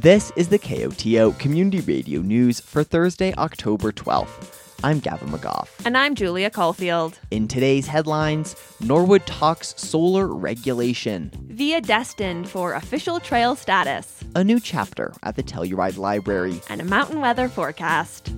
This 0.00 0.32
is 0.34 0.48
the 0.48 0.58
KOTO 0.58 1.38
Community 1.38 1.80
Radio 1.80 2.22
News 2.22 2.58
for 2.58 2.82
Thursday, 2.82 3.34
October 3.34 3.92
12th. 3.92 4.78
I'm 4.82 4.98
Gavin 4.98 5.28
McGough. 5.28 5.68
And 5.84 5.94
I'm 5.94 6.14
Julia 6.14 6.48
Caulfield. 6.48 7.18
In 7.30 7.46
today's 7.46 7.86
headlines, 7.86 8.56
Norwood 8.80 9.26
talks 9.26 9.74
solar 9.76 10.26
regulation. 10.28 11.30
Via 11.50 11.82
destined 11.82 12.48
for 12.48 12.72
official 12.72 13.20
trail 13.20 13.54
status. 13.54 14.24
A 14.34 14.42
new 14.42 14.58
chapter 14.58 15.12
at 15.22 15.36
the 15.36 15.42
Telluride 15.42 15.98
Library. 15.98 16.62
And 16.70 16.80
a 16.80 16.84
mountain 16.84 17.20
weather 17.20 17.46
forecast. 17.46 18.32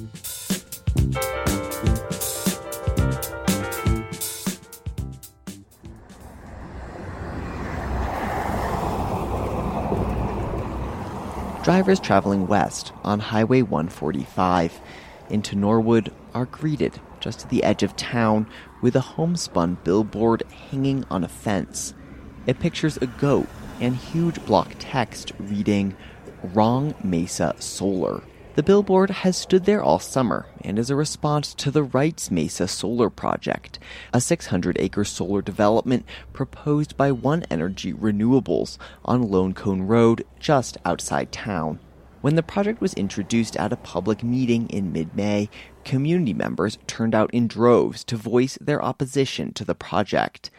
Drivers 11.62 12.00
traveling 12.00 12.48
west 12.48 12.92
on 13.04 13.20
Highway 13.20 13.62
145 13.62 14.80
into 15.30 15.54
Norwood 15.54 16.10
are 16.34 16.46
greeted 16.46 17.00
just 17.20 17.44
at 17.44 17.50
the 17.50 17.62
edge 17.62 17.84
of 17.84 17.94
town 17.94 18.48
with 18.80 18.96
a 18.96 19.00
homespun 19.00 19.78
billboard 19.84 20.42
hanging 20.70 21.04
on 21.08 21.22
a 21.22 21.28
fence. 21.28 21.94
It 22.48 22.58
pictures 22.58 22.96
a 22.96 23.06
goat 23.06 23.46
and 23.80 23.94
huge 23.94 24.44
block 24.44 24.74
text 24.80 25.30
reading 25.38 25.94
Wrong 26.42 26.96
Mesa 27.04 27.54
Solar. 27.60 28.24
The 28.54 28.62
billboard 28.62 29.08
has 29.08 29.38
stood 29.38 29.64
there 29.64 29.82
all 29.82 29.98
summer 29.98 30.44
and 30.60 30.78
is 30.78 30.90
a 30.90 30.94
response 30.94 31.54
to 31.54 31.70
the 31.70 31.84
Wrights 31.84 32.30
Mesa 32.30 32.68
Solar 32.68 33.08
Project, 33.08 33.78
a 34.12 34.20
600 34.20 34.76
acre 34.78 35.04
solar 35.04 35.40
development 35.40 36.04
proposed 36.34 36.94
by 36.94 37.12
One 37.12 37.44
Energy 37.50 37.94
Renewables 37.94 38.76
on 39.06 39.30
Lone 39.30 39.54
Cone 39.54 39.82
Road 39.82 40.26
just 40.38 40.76
outside 40.84 41.32
town. 41.32 41.78
When 42.20 42.36
the 42.36 42.42
project 42.42 42.82
was 42.82 42.92
introduced 42.92 43.56
at 43.56 43.72
a 43.72 43.76
public 43.76 44.22
meeting 44.22 44.68
in 44.68 44.92
mid 44.92 45.16
May, 45.16 45.48
community 45.86 46.34
members 46.34 46.76
turned 46.86 47.14
out 47.14 47.32
in 47.32 47.48
droves 47.48 48.04
to 48.04 48.16
voice 48.18 48.58
their 48.60 48.84
opposition 48.84 49.54
to 49.54 49.64
the 49.64 49.74
project. 49.74 50.50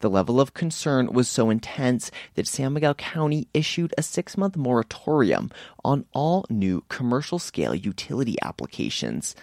The 0.00 0.10
level 0.10 0.40
of 0.40 0.54
concern 0.54 1.12
was 1.12 1.28
so 1.28 1.50
intense 1.50 2.10
that 2.34 2.46
San 2.46 2.72
Miguel 2.72 2.94
County 2.94 3.48
issued 3.52 3.94
a 3.96 4.02
six 4.02 4.36
month 4.36 4.56
moratorium 4.56 5.50
on 5.84 6.06
all 6.12 6.46
new 6.48 6.84
commercial 6.88 7.38
scale 7.38 7.74
utility 7.74 8.36
applications 8.42 9.36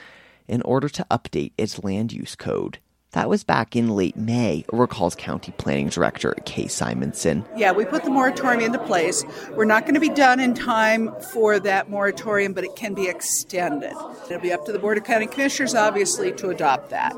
in 0.47 0.61
order 0.63 0.89
to 0.89 1.05
update 1.11 1.51
its 1.57 1.83
land 1.83 2.11
use 2.11 2.35
code. 2.35 2.79
That 3.11 3.29
was 3.29 3.45
back 3.45 3.73
in 3.73 3.95
late 3.95 4.17
May, 4.17 4.65
recalls 4.73 5.15
County 5.15 5.53
Planning 5.57 5.87
Director 5.87 6.35
Kaye 6.45 6.67
Simonson. 6.67 7.45
Yeah, 7.55 7.71
we 7.71 7.85
put 7.85 8.03
the 8.03 8.09
moratorium 8.09 8.61
into 8.61 8.79
place. 8.79 9.23
We're 9.51 9.63
not 9.63 9.83
going 9.83 9.93
to 9.93 10.01
be 10.01 10.09
done 10.09 10.41
in 10.41 10.53
time 10.53 11.15
for 11.31 11.57
that 11.61 11.89
moratorium, 11.89 12.51
but 12.51 12.65
it 12.65 12.75
can 12.75 12.93
be 12.93 13.07
extended. 13.07 13.93
It'll 14.25 14.41
be 14.41 14.51
up 14.51 14.65
to 14.65 14.73
the 14.73 14.79
Board 14.79 14.97
of 14.97 15.05
County 15.05 15.25
Commissioners, 15.25 15.73
obviously, 15.73 16.33
to 16.33 16.49
adopt 16.49 16.89
that. 16.89 17.15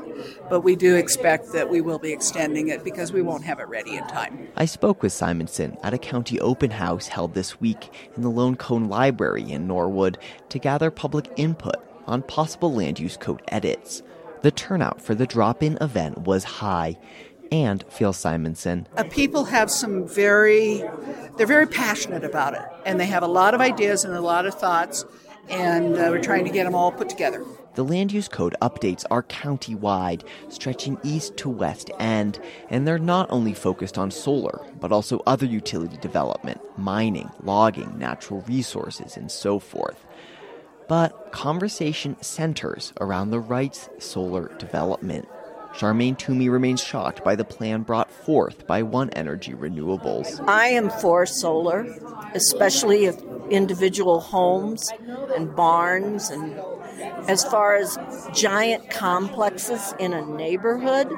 But 0.48 0.60
we 0.60 0.76
do 0.76 0.94
expect 0.94 1.52
that 1.54 1.68
we 1.68 1.80
will 1.80 1.98
be 1.98 2.12
extending 2.12 2.68
it 2.68 2.84
because 2.84 3.12
we 3.12 3.20
won't 3.20 3.42
have 3.42 3.58
it 3.58 3.66
ready 3.66 3.96
in 3.96 4.06
time. 4.06 4.46
I 4.54 4.66
spoke 4.66 5.02
with 5.02 5.12
Simonson 5.12 5.76
at 5.82 5.92
a 5.92 5.98
county 5.98 6.38
open 6.38 6.70
house 6.70 7.08
held 7.08 7.34
this 7.34 7.60
week 7.60 7.92
in 8.14 8.22
the 8.22 8.30
Lone 8.30 8.54
Cone 8.54 8.88
Library 8.88 9.50
in 9.50 9.66
Norwood 9.66 10.18
to 10.50 10.60
gather 10.60 10.92
public 10.92 11.28
input 11.36 11.76
on 12.06 12.22
possible 12.22 12.72
land 12.72 13.00
use 13.00 13.16
code 13.16 13.42
edits. 13.48 14.02
The 14.42 14.50
turnout 14.50 15.02
for 15.02 15.14
the 15.14 15.26
drop 15.26 15.62
in 15.62 15.76
event 15.80 16.18
was 16.18 16.44
high. 16.44 16.96
And 17.52 17.84
Phil 17.88 18.12
Simonson. 18.12 18.86
Uh, 18.96 19.04
people 19.04 19.44
have 19.44 19.70
some 19.70 20.06
very, 20.06 20.84
they're 21.36 21.48
very 21.48 21.66
passionate 21.66 22.24
about 22.24 22.54
it. 22.54 22.62
And 22.86 23.00
they 23.00 23.06
have 23.06 23.24
a 23.24 23.28
lot 23.28 23.54
of 23.54 23.60
ideas 23.60 24.04
and 24.04 24.14
a 24.14 24.20
lot 24.20 24.46
of 24.46 24.54
thoughts. 24.54 25.04
And 25.48 25.96
uh, 25.96 26.08
we're 26.10 26.22
trying 26.22 26.44
to 26.44 26.50
get 26.50 26.64
them 26.64 26.76
all 26.76 26.92
put 26.92 27.08
together. 27.08 27.44
The 27.74 27.84
land 27.84 28.12
use 28.12 28.28
code 28.28 28.54
updates 28.62 29.04
are 29.10 29.22
county 29.24 29.74
wide, 29.74 30.24
stretching 30.48 30.98
east 31.02 31.36
to 31.38 31.48
west 31.48 31.90
end, 31.98 32.40
and 32.68 32.86
they're 32.86 32.98
not 32.98 33.30
only 33.30 33.54
focused 33.54 33.96
on 33.96 34.10
solar, 34.10 34.60
but 34.80 34.90
also 34.90 35.22
other 35.26 35.46
utility 35.46 35.96
development, 35.98 36.60
mining, 36.76 37.30
logging, 37.42 37.96
natural 37.96 38.42
resources, 38.42 39.16
and 39.16 39.30
so 39.30 39.60
forth 39.60 40.04
but 40.90 41.30
conversation 41.30 42.20
centers 42.20 42.92
around 43.00 43.30
the 43.30 43.38
Wrights 43.38 43.88
solar 44.00 44.48
development. 44.58 45.28
Charmaine 45.72 46.18
Toomey 46.18 46.48
remains 46.48 46.82
shocked 46.82 47.22
by 47.22 47.36
the 47.36 47.44
plan 47.44 47.82
brought 47.82 48.10
forth 48.10 48.66
by 48.66 48.82
One 48.82 49.08
Energy 49.10 49.52
Renewables. 49.52 50.44
I 50.48 50.66
am 50.66 50.90
for 50.90 51.26
solar, 51.26 51.86
especially 52.34 53.04
if 53.04 53.22
individual 53.50 54.18
homes 54.18 54.90
and 55.36 55.54
barns 55.54 56.28
and 56.28 56.60
as 57.28 57.44
far 57.44 57.76
as 57.76 57.96
giant 58.34 58.90
complexes 58.90 59.94
in 60.00 60.12
a 60.12 60.26
neighborhood 60.26 61.08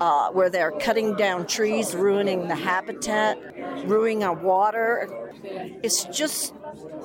uh, 0.00 0.30
where 0.30 0.48
they're 0.48 0.72
cutting 0.72 1.16
down 1.16 1.46
trees, 1.46 1.94
ruining 1.94 2.48
the 2.48 2.56
habitat, 2.56 3.38
ruining 3.88 4.24
our 4.24 4.34
water. 4.34 5.08
It's 5.82 6.04
just 6.06 6.54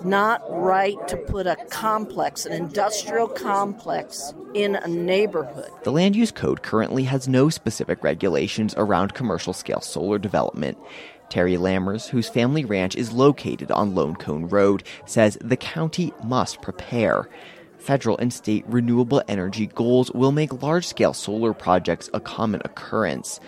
not 0.04 0.42
right 0.50 0.98
to 1.08 1.18
put 1.18 1.48
a 1.48 1.56
complex, 1.70 2.46
an 2.46 2.54
industrial 2.54 3.28
complex, 3.28 4.34
in 4.54 4.76
a 4.76 4.88
neighborhood. 4.88 5.70
The 5.84 5.92
Land 5.92 6.16
Use 6.16 6.32
Code 6.32 6.64
currently 6.64 7.04
has 7.04 7.28
no 7.28 7.50
specific 7.50 8.04
regulations 8.04 8.74
around 8.78 9.14
commercial 9.14 9.54
scale 9.54 9.82
solar 9.82 10.18
development. 10.18 10.78
Terry 11.30 11.56
Lammers, 11.56 12.10
whose 12.10 12.28
family 12.28 12.66
ranch 12.66 12.96
is 12.96 13.14
located 13.14 13.72
on 13.72 13.96
Lone 13.96 14.16
Cone 14.16 14.50
Road, 14.50 14.84
says 15.06 15.38
the 15.40 15.56
county 15.56 16.14
must 16.24 16.62
prepare. 16.62 17.30
Federal 17.78 18.18
and 18.18 18.34
state 18.34 18.66
renewable 18.68 19.24
energy 19.28 19.68
goals 19.68 20.12
will 20.12 20.32
make 20.32 20.62
large 20.62 20.86
scale 20.86 21.14
solar 21.14 21.54
projects 21.54 22.10
a 22.14 22.20
common 22.20 22.62
occurrence. 22.66 23.40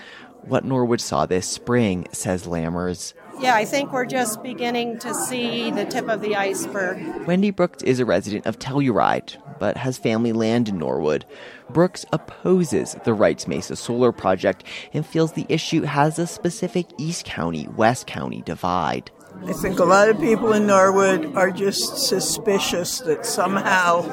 What 0.44 0.66
Norwood 0.66 1.02
saw 1.02 1.26
this 1.26 1.48
spring, 1.48 2.08
says 2.12 2.48
Lammers, 2.48 3.14
yeah, 3.40 3.56
I 3.56 3.66
think 3.66 3.92
we're 3.92 4.06
just 4.06 4.42
beginning 4.44 5.00
to 5.00 5.14
see 5.14 5.72
the 5.72 5.86
tip 5.86 6.08
of 6.08 6.22
the 6.22 6.36
iceberg. 6.36 7.26
Wendy 7.26 7.52
Brooks 7.52 7.84
is 7.84 8.00
a 8.00 8.06
resident 8.06 8.46
of 8.46 8.60
Telluride, 8.60 9.36
but 9.60 9.78
has 9.78 9.98
family 9.98 10.34
land 10.34 10.70
in 10.70 10.78
Norwood. 10.78 11.26
Brooks 11.70 12.06
opposes 12.12 12.96
the 13.04 13.14
Wrights 13.14 13.48
Mesa 13.48 13.76
solar 13.76 14.12
project 14.12 14.64
and 14.94 15.06
feels 15.06 15.34
the 15.34 15.46
issue 15.50 15.82
has 15.82 16.20
a 16.20 16.28
specific 16.28 16.88
East 16.98 17.26
County 17.26 17.68
West 17.70 18.08
County 18.08 18.42
divide. 18.42 19.12
I 19.46 19.54
think 19.54 19.80
a 19.80 19.84
lot 19.84 20.10
of 20.10 20.20
people 20.20 20.54
in 20.54 20.68
Norwood 20.68 21.36
are 21.36 21.52
just 21.52 21.98
suspicious 22.08 23.00
that 23.00 23.26
somehow 23.26 24.04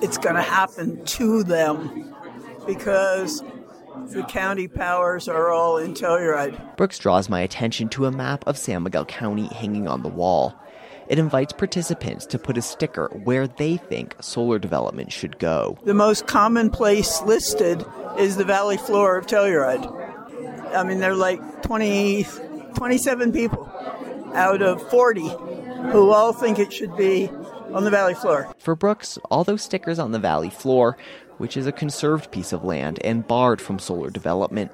it's 0.00 0.18
going 0.18 0.36
to 0.36 0.42
happen 0.42 1.04
to 1.04 1.42
them 1.42 2.14
because 2.66 3.42
the 4.08 4.22
county 4.24 4.68
powers 4.68 5.28
are 5.28 5.50
all 5.50 5.76
in 5.76 5.94
Telluride. 5.94 6.76
Brooks 6.76 6.98
draws 6.98 7.28
my 7.28 7.40
attention 7.40 7.88
to 7.90 8.06
a 8.06 8.10
map 8.10 8.46
of 8.46 8.58
San 8.58 8.82
Miguel 8.82 9.04
County 9.04 9.46
hanging 9.48 9.88
on 9.88 10.02
the 10.02 10.08
wall. 10.08 10.54
It 11.08 11.18
invites 11.18 11.52
participants 11.52 12.26
to 12.26 12.38
put 12.38 12.56
a 12.56 12.62
sticker 12.62 13.08
where 13.24 13.46
they 13.46 13.76
think 13.76 14.16
solar 14.20 14.58
development 14.58 15.12
should 15.12 15.38
go. 15.38 15.78
The 15.84 15.94
most 15.94 16.26
common 16.26 16.70
place 16.70 17.20
listed 17.22 17.84
is 18.18 18.36
the 18.36 18.44
valley 18.44 18.76
floor 18.76 19.16
of 19.18 19.26
Telluride. 19.26 19.84
I 20.74 20.84
mean, 20.84 21.00
there 21.00 21.12
are 21.12 21.16
like 21.16 21.62
20, 21.62 22.24
27 22.74 23.32
people 23.32 23.70
out 24.34 24.62
of 24.62 24.88
40 24.90 25.28
who 25.90 26.10
all 26.10 26.32
think 26.32 26.58
it 26.58 26.72
should 26.72 26.96
be 26.96 27.28
on 27.72 27.84
the 27.84 27.90
valley 27.90 28.14
floor. 28.14 28.54
For 28.58 28.74
Brooks, 28.74 29.18
all 29.30 29.44
those 29.44 29.62
stickers 29.62 29.98
on 29.98 30.12
the 30.12 30.18
valley 30.18 30.50
floor 30.50 30.96
which 31.38 31.56
is 31.56 31.66
a 31.66 31.72
conserved 31.72 32.30
piece 32.30 32.52
of 32.52 32.64
land 32.64 32.98
and 33.04 33.26
barred 33.26 33.60
from 33.60 33.78
solar 33.78 34.10
development, 34.10 34.70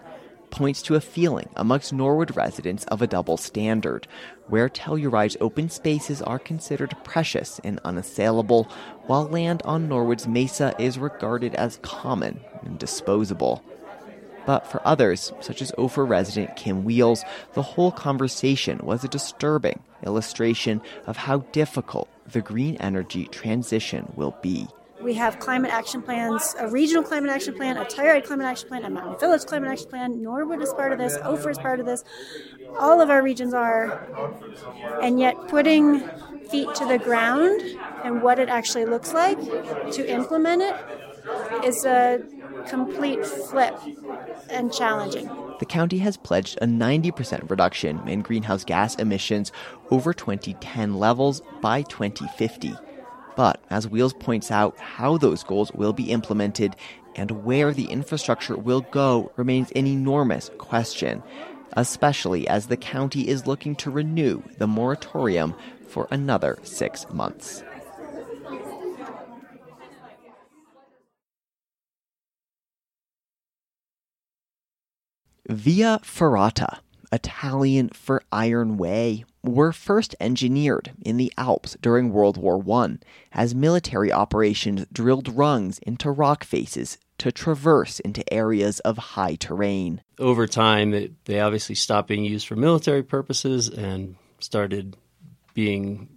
points 0.51 0.83
to 0.83 0.95
a 0.95 1.01
feeling 1.01 1.49
amongst 1.57 1.93
Norwood 1.93 2.35
residents 2.37 2.85
of 2.87 3.03
a 3.03 3.07
double 3.07 3.37
standard, 3.37 4.07
where 4.47 4.69
Telluride's 4.69 5.37
open 5.41 5.69
spaces 5.69 6.23
are 6.23 6.39
considered 6.39 6.97
precious 7.05 7.61
and 7.65 7.81
unassailable, 7.85 8.65
while 9.07 9.25
land 9.25 9.63
on 9.65 9.89
Norwood's 9.89 10.27
mesa 10.27 10.75
is 10.79 10.99
regarded 10.99 11.55
as 11.55 11.79
common 11.83 12.41
and 12.63 12.79
disposable. 12.79 13.63
But 14.47 14.67
for 14.67 14.81
others, 14.87 15.33
such 15.41 15.61
as 15.61 15.75
Ophir 15.77 16.07
resident 16.07 16.57
Kim 16.57 16.83
Wheels, 16.83 17.23
the 17.53 17.63
whole 17.63 17.93
conversation 17.93 18.79
was 18.83 19.05
a 19.05 19.09
disturbing 19.09 19.83
illustration 20.07 20.81
of 21.07 21.19
how 21.19 21.39
difficult 21.53 22.09
the 22.27 22.41
green 22.41 22.77
energy 22.77 23.27
transition 23.27 24.11
will 24.17 24.35
be. 24.41 24.67
We 25.03 25.15
have 25.15 25.39
climate 25.39 25.73
action 25.73 26.03
plans, 26.03 26.55
a 26.59 26.69
regional 26.69 27.03
climate 27.03 27.31
action 27.31 27.55
plan, 27.55 27.77
a 27.77 27.85
Telluride 27.85 28.25
climate 28.25 28.47
action 28.47 28.69
plan, 28.69 28.85
a 28.85 28.91
Mountain 28.91 29.19
Village 29.19 29.45
climate 29.47 29.71
action 29.71 29.89
plan. 29.89 30.23
Norwood 30.23 30.61
is 30.61 30.73
part 30.73 30.93
of 30.93 30.99
this. 30.99 31.17
Ophir 31.23 31.51
is 31.51 31.59
part 31.59 31.79
of 31.79 31.87
this. 31.87 32.03
All 32.79 33.01
of 33.01 33.09
our 33.09 33.23
regions 33.23 33.55
are. 33.55 34.07
And 35.03 35.21
yet, 35.21 35.37
putting 35.49 36.01
feet 36.51 36.75
to 36.75 36.85
the 36.85 36.99
ground 36.99 37.61
and 38.05 38.23
what 38.23 38.39
it 38.39 38.49
actually 38.49 38.87
looks 38.87 39.13
like 39.13 39.39
to 39.93 40.11
implement 40.11 40.63
it 40.63 40.77
is 41.65 41.85
a 41.85 42.21
complete 42.69 43.25
flip 43.25 43.79
and 44.51 44.73
challenging. 44.73 45.31
The 45.59 45.67
county 45.67 45.99
has 45.99 46.17
pledged 46.17 46.59
a 46.63 46.67
90% 46.67 47.51
reduction 47.51 48.07
in 48.09 48.23
greenhouse 48.23 48.65
gas 48.65 48.95
emissions 48.97 49.53
over 49.91 50.13
2010 50.13 50.95
levels 50.95 51.43
by 51.61 51.83
2050. 51.83 52.75
But 53.39 53.63
as 53.71 53.87
Wheels 53.87 54.15
points 54.15 54.51
out, 54.51 54.77
how 54.81 55.17
those 55.17 55.45
goals 55.45 55.71
will 55.73 55.93
be 55.93 56.11
implemented 56.11 56.75
and 57.15 57.45
where 57.45 57.73
the 57.73 57.85
infrastructure 57.85 58.57
will 58.57 58.81
go 58.81 59.31
remains 59.37 59.71
an 59.77 59.87
enormous 59.87 60.51
question, 60.59 61.23
especially 61.75 62.49
as 62.49 62.67
the 62.67 62.77
county 62.77 63.29
is 63.29 63.47
looking 63.47 63.77
to 63.77 63.93
renew 63.93 64.43
the 64.59 64.67
moratorium 64.67 65.55
for 65.87 66.09
another 66.11 66.59
six 66.65 67.09
months. 67.13 67.63
Via 75.49 76.01
Ferrata, 76.03 76.81
Italian 77.13 77.89
for 77.91 78.23
Iron 78.33 78.77
Way, 78.77 79.25
were 79.43 79.73
first 79.73 80.15
engineered 80.21 80.93
in 81.01 81.17
the 81.17 81.33
Alps 81.39 81.77
during 81.81 82.13
World 82.13 82.37
War 82.37 82.63
I 82.83 82.99
as 83.33 83.55
military 83.55 84.13
operations 84.13 84.87
drilled 84.93 85.35
rungs 85.37 85.79
into 85.79 86.11
rock 86.11 86.45
faces 86.45 86.99
to 87.19 87.33
traverse 87.33 87.99
into 88.01 88.33
areas 88.33 88.81
of 88.81 88.99
high 88.99 89.35
terrain. 89.35 90.03
Over 90.19 90.47
time, 90.47 90.91
they, 91.25 91.41
obviously 91.41 91.75
stopped 91.75 92.09
being 92.09 92.25
used 92.25 92.47
for 92.47 92.57
military 92.57 93.03
purposes 93.03 93.69
and 93.69 94.17
started 94.39 94.97
being 95.55 96.09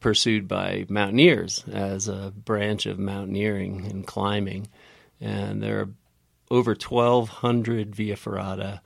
pursued 0.00 0.48
by 0.48 0.84
mountaineers 0.88 1.64
as 1.72 2.08
a 2.08 2.32
branch 2.36 2.86
of 2.86 2.98
mountaineering 2.98 3.86
and 3.86 4.06
climbing. 4.06 4.68
And 5.20 5.62
there 5.62 5.80
are 5.80 5.88
over 6.50 6.72
1,200 6.72 7.94
via 7.94 8.16
ferrata 8.16 8.80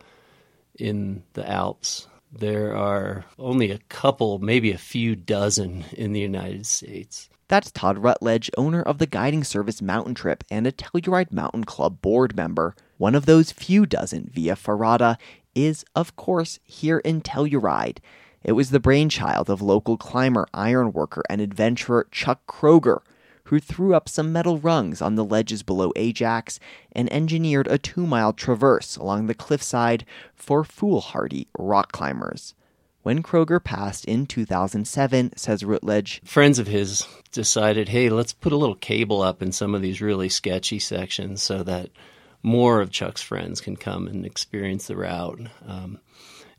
in 0.79 1.23
the 1.35 1.49
Alps. 1.49 2.09
There 2.33 2.77
are 2.77 3.25
only 3.39 3.71
a 3.71 3.79
couple, 3.89 4.39
maybe 4.39 4.73
a 4.73 4.79
few 4.79 5.17
dozen 5.17 5.85
in 5.93 6.13
the 6.13 6.21
United 6.21 6.67
States. 6.67 7.31
That's 7.49 7.71
Todd 7.71 7.99
Rutledge, 7.99 8.51
owner 8.59 8.83
of 8.83 8.99
the 8.99 9.07
guiding 9.07 9.45
service 9.45 9.81
Mountain 9.81 10.15
Trip 10.15 10.43
and 10.51 10.67
a 10.67 10.73
Telluride 10.73 11.33
Mountain 11.33 11.65
Club 11.65 12.03
board 12.03 12.37
member. 12.37 12.75
One 12.99 13.15
of 13.15 13.27
those 13.27 13.53
few 13.53 13.87
dozen 13.87 14.31
via 14.33 14.57
ferrata 14.57 15.17
is, 15.55 15.85
of 15.95 16.17
course, 16.17 16.59
here 16.65 16.99
in 16.99 17.21
Telluride. 17.21 17.99
It 18.43 18.53
was 18.53 18.71
the 18.71 18.81
brainchild 18.81 19.49
of 19.49 19.63
local 19.63 19.97
climber, 19.97 20.47
ironworker, 20.53 21.23
and 21.31 21.41
adventurer 21.41 22.07
Chuck 22.11 22.47
Kroger, 22.47 23.01
who 23.47 23.59
threw 23.59 23.95
up 23.95 24.09
some 24.09 24.33
metal 24.33 24.59
rungs 24.59 25.01
on 25.01 25.15
the 25.15 25.25
ledges 25.25 25.63
below 25.63 25.93
Ajax 25.97 26.59
and 26.93 27.13
engineered 27.13 27.67
a 27.69 27.79
two 27.79 28.07
mile 28.07 28.33
traverse 28.33 28.97
along 28.97 29.27
the 29.27 29.35
cliffside 29.35 30.05
for 30.35 30.65
foolhardy 30.65 31.49
rock 31.59 31.93
climbers. 31.93 32.55
When 33.03 33.23
Kroger 33.23 33.63
passed 33.63 34.05
in 34.07 34.27
2007, 34.27 35.37
says 35.37 35.63
Rutledge, 35.63 36.21
friends 36.25 36.59
of 36.59 36.67
his 36.67 37.07
decided, 37.31 37.89
hey, 37.89 38.09
let's 38.09 38.33
put 38.33 38.53
a 38.53 38.57
little 38.57 38.75
cable 38.75 39.23
up 39.23 39.43
in 39.43 39.53
some 39.53 39.77
of 39.77 39.83
these 39.83 40.01
really 40.01 40.29
sketchy 40.29 40.81
sections 40.81 41.41
so 41.41 41.63
that 41.63 41.91
more 42.43 42.81
of 42.81 42.91
Chuck's 42.91 43.23
friends 43.23 43.61
can 43.61 43.77
come 43.77 44.09
and 44.09 44.27
experience 44.27 44.89
the 44.89 44.97
route. 44.97 45.41
Um, 45.67 46.01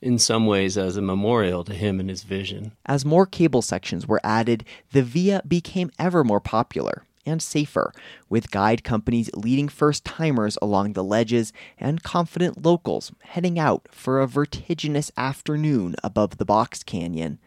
in 0.02 0.20
some 0.20 0.46
ways 0.46 0.78
as 0.78 0.98
a 0.98 1.02
memorial 1.02 1.64
to 1.64 1.74
him 1.74 2.00
and 2.00 2.10
his 2.10 2.24
vision. 2.24 2.72
As 2.86 3.06
more 3.06 3.26
cable 3.26 3.62
sections 3.62 4.08
were 4.08 4.22
added, 4.24 4.64
the 4.92 5.04
Via 5.04 5.42
became 5.48 5.92
ever 5.98 6.24
more 6.24 6.40
popular 6.40 7.04
and 7.26 7.42
safer, 7.42 7.92
with 8.30 8.52
guide 8.52 8.84
companies 8.84 9.30
leading 9.34 9.68
first 9.68 10.06
timers 10.06 10.58
along 10.62 10.94
the 10.94 11.04
ledges 11.04 11.52
and 11.78 12.04
confident 12.04 12.64
locals 12.64 13.12
heading 13.22 13.60
out 13.60 13.88
for 13.92 14.22
a 14.22 14.28
vertiginous 14.28 15.12
afternoon 15.18 15.96
above 16.04 16.38
the 16.38 16.46
box 16.46 16.84
canyon. 16.84 17.40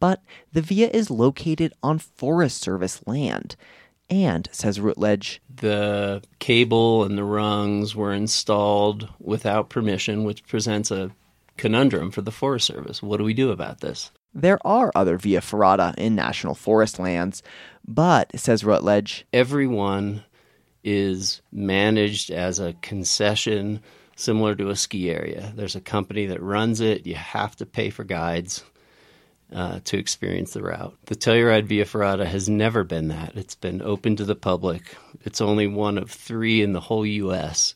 But 0.00 0.20
the 0.52 0.62
Via 0.62 0.88
is 0.88 1.10
located 1.10 1.72
on 1.82 2.00
Forest 2.00 2.60
Service 2.60 3.00
land. 3.06 3.54
And, 4.10 4.48
says 4.52 4.80
Rutledge, 4.80 5.40
the 5.54 6.22
cable 6.38 7.04
and 7.04 7.16
the 7.16 7.24
rungs 7.24 7.94
were 7.94 8.12
installed 8.12 9.08
without 9.20 9.70
permission, 9.70 10.24
which 10.24 10.44
presents 10.46 10.90
a 10.90 11.12
conundrum 11.56 12.10
for 12.10 12.22
the 12.22 12.30
Forest 12.30 12.66
Service. 12.66 13.02
What 13.02 13.18
do 13.18 13.24
we 13.24 13.34
do 13.34 13.50
about 13.50 13.80
this? 13.80 14.10
There 14.34 14.58
are 14.66 14.90
other 14.94 15.18
via 15.18 15.40
ferrata 15.40 15.94
in 15.98 16.14
national 16.14 16.54
forest 16.54 16.98
lands, 16.98 17.42
but, 17.86 18.38
says 18.38 18.64
Rutledge, 18.64 19.26
everyone 19.32 20.24
is 20.82 21.42
managed 21.52 22.30
as 22.30 22.58
a 22.58 22.74
concession 22.80 23.80
similar 24.16 24.54
to 24.54 24.70
a 24.70 24.76
ski 24.76 25.10
area. 25.10 25.52
There's 25.54 25.76
a 25.76 25.80
company 25.80 26.26
that 26.26 26.42
runs 26.42 26.80
it. 26.80 27.06
You 27.06 27.14
have 27.14 27.56
to 27.56 27.66
pay 27.66 27.90
for 27.90 28.04
guides 28.04 28.64
uh, 29.54 29.80
to 29.84 29.98
experience 29.98 30.54
the 30.54 30.62
route. 30.62 30.96
The 31.06 31.14
Telluride 31.14 31.66
Via 31.66 31.84
Ferrata 31.84 32.24
has 32.24 32.48
never 32.48 32.84
been 32.84 33.08
that. 33.08 33.36
It's 33.36 33.54
been 33.54 33.82
open 33.82 34.16
to 34.16 34.24
the 34.24 34.34
public. 34.34 34.96
It's 35.24 35.42
only 35.42 35.66
one 35.66 35.98
of 35.98 36.10
three 36.10 36.62
in 36.62 36.72
the 36.72 36.80
whole 36.80 37.04
U.S 37.04 37.74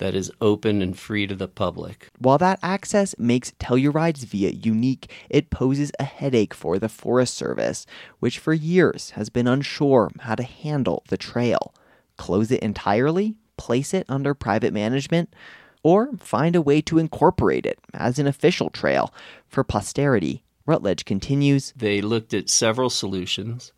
that 0.00 0.14
is 0.14 0.32
open 0.40 0.82
and 0.82 0.98
free 0.98 1.26
to 1.26 1.36
the 1.36 1.46
public. 1.46 2.08
While 2.18 2.38
that 2.38 2.58
access 2.62 3.14
makes 3.18 3.52
Telluride's 3.60 4.24
Via 4.24 4.50
unique, 4.50 5.10
it 5.28 5.50
poses 5.50 5.92
a 6.00 6.04
headache 6.04 6.52
for 6.52 6.78
the 6.78 6.88
Forest 6.88 7.34
Service, 7.34 7.86
which 8.18 8.38
for 8.38 8.52
years 8.52 9.10
has 9.10 9.30
been 9.30 9.46
unsure 9.46 10.10
how 10.20 10.34
to 10.34 10.42
handle 10.42 11.04
the 11.08 11.16
trail. 11.16 11.72
Close 12.16 12.50
it 12.50 12.62
entirely? 12.62 13.36
Place 13.56 13.94
it 13.94 14.06
under 14.08 14.34
private 14.34 14.72
management? 14.72 15.34
Or 15.82 16.10
find 16.18 16.56
a 16.56 16.62
way 16.62 16.80
to 16.82 16.98
incorporate 16.98 17.64
it 17.64 17.78
as 17.94 18.18
an 18.18 18.26
official 18.26 18.70
trail 18.70 19.14
for 19.48 19.62
posterity? 19.64 20.42
Rutledge 20.66 21.04
continues. 21.04 21.72
They 21.76 22.00
looked 22.00 22.34
at 22.34 22.50
several 22.50 22.90
solutions, 22.90 23.72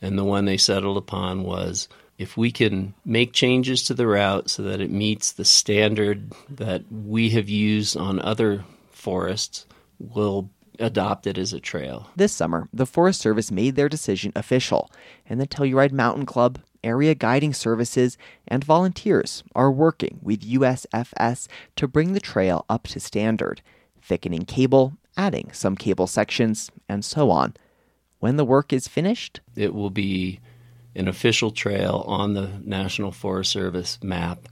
and 0.00 0.18
the 0.18 0.24
one 0.24 0.44
they 0.44 0.56
settled 0.56 0.96
upon 0.96 1.42
was 1.42 1.88
if 2.18 2.36
we 2.36 2.50
can 2.50 2.94
make 3.04 3.32
changes 3.32 3.84
to 3.84 3.94
the 3.94 4.06
route 4.06 4.50
so 4.50 4.64
that 4.64 4.80
it 4.80 4.90
meets 4.90 5.32
the 5.32 5.44
standard 5.44 6.32
that 6.50 6.82
we 6.90 7.30
have 7.30 7.48
used 7.48 7.96
on 7.96 8.20
other 8.20 8.64
forests, 8.90 9.66
we'll 10.00 10.50
adopt 10.80 11.26
it 11.26 11.38
as 11.38 11.52
a 11.52 11.60
trail. 11.60 12.10
This 12.16 12.32
summer, 12.32 12.68
the 12.72 12.86
Forest 12.86 13.20
Service 13.20 13.50
made 13.50 13.76
their 13.76 13.88
decision 13.88 14.32
official, 14.34 14.90
and 15.28 15.40
the 15.40 15.46
Telluride 15.46 15.92
Mountain 15.92 16.26
Club, 16.26 16.58
area 16.84 17.14
guiding 17.14 17.52
services, 17.54 18.18
and 18.46 18.64
volunteers 18.64 19.42
are 19.54 19.70
working 19.70 20.18
with 20.22 20.40
USFS 20.40 21.48
to 21.76 21.88
bring 21.88 22.12
the 22.12 22.20
trail 22.20 22.64
up 22.68 22.84
to 22.88 23.00
standard, 23.00 23.62
thickening 24.02 24.44
cable, 24.44 24.94
adding 25.16 25.50
some 25.52 25.76
cable 25.76 26.06
sections, 26.06 26.70
and 26.88 27.04
so 27.04 27.30
on. 27.30 27.54
When 28.18 28.36
the 28.36 28.44
work 28.44 28.72
is 28.72 28.88
finished, 28.88 29.40
it 29.54 29.74
will 29.74 29.90
be 29.90 30.40
an 30.98 31.08
official 31.08 31.52
trail 31.52 32.04
on 32.06 32.34
the 32.34 32.50
National 32.64 33.12
Forest 33.12 33.52
Service 33.52 33.98
map. 34.02 34.48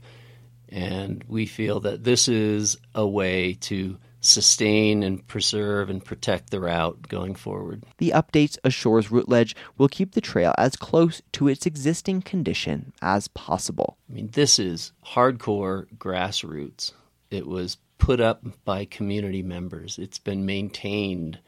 And 0.69 1.23
we 1.27 1.45
feel 1.45 1.81
that 1.81 2.03
this 2.03 2.27
is 2.27 2.77
a 2.95 3.05
way 3.05 3.53
to 3.61 3.97
sustain 4.21 5.03
and 5.03 5.25
preserve 5.27 5.89
and 5.89 6.03
protect 6.03 6.49
the 6.49 6.59
route 6.59 7.07
going 7.07 7.35
forward. 7.35 7.83
The 7.97 8.11
updates 8.11 8.57
assures 8.63 9.11
Rutledge 9.11 9.55
will 9.77 9.87
keep 9.89 10.13
the 10.13 10.21
trail 10.21 10.55
as 10.57 10.75
close 10.75 11.21
to 11.33 11.47
its 11.47 11.65
existing 11.65 12.23
condition 12.23 12.93
as 13.01 13.27
possible. 13.29 13.97
I 14.09 14.13
mean, 14.13 14.29
this 14.31 14.57
is 14.57 14.93
hardcore 15.05 15.85
grassroots. 15.97 16.93
It 17.29 17.45
was 17.45 17.77
put 17.97 18.19
up 18.19 18.43
by 18.63 18.85
community 18.85 19.43
members, 19.43 19.97
it's 19.97 20.19
been 20.19 20.45
maintained 20.45 21.39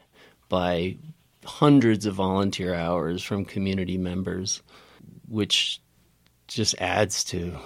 by 0.48 0.96
hundreds 1.44 2.06
of 2.06 2.14
volunteer 2.14 2.74
hours 2.74 3.22
from 3.22 3.44
community 3.44 3.96
members 3.96 4.62
which 5.30 5.80
just 6.48 6.74
adds 6.80 7.22
to 7.24 7.56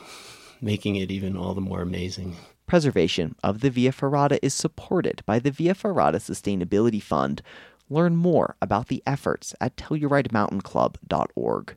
making 0.61 0.97
it 0.97 1.11
even 1.11 1.37
all 1.37 1.55
the 1.55 1.61
more 1.61 1.83
amazing. 1.83 2.37
Preservation 2.67 3.35
of 3.43 3.61
the 3.61 3.71
Via 3.71 3.93
Ferrata 3.93 4.39
is 4.43 4.55
supported 4.55 5.23
by 5.27 5.39
the 5.39 5.51
Via 5.51 5.75
Ferrata 5.75 6.19
Sustainability 6.19 7.03
Fund. 7.03 7.43
Learn 7.91 8.17
more 8.17 8.57
about 8.63 8.89
the 8.89 9.03
efforts 9.07 9.55
at 9.61 9.77
TellurideMountainClub.org. 9.77 11.77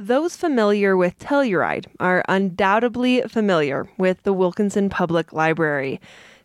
Those 0.00 0.36
familiar 0.36 0.96
with 0.96 1.18
Telluride 1.18 1.86
are 1.98 2.24
undoubtedly 2.28 3.22
familiar 3.22 3.90
with 3.98 4.22
the 4.22 4.32
Wilkinson 4.32 4.88
Public 4.88 5.32
Library. 5.32 6.00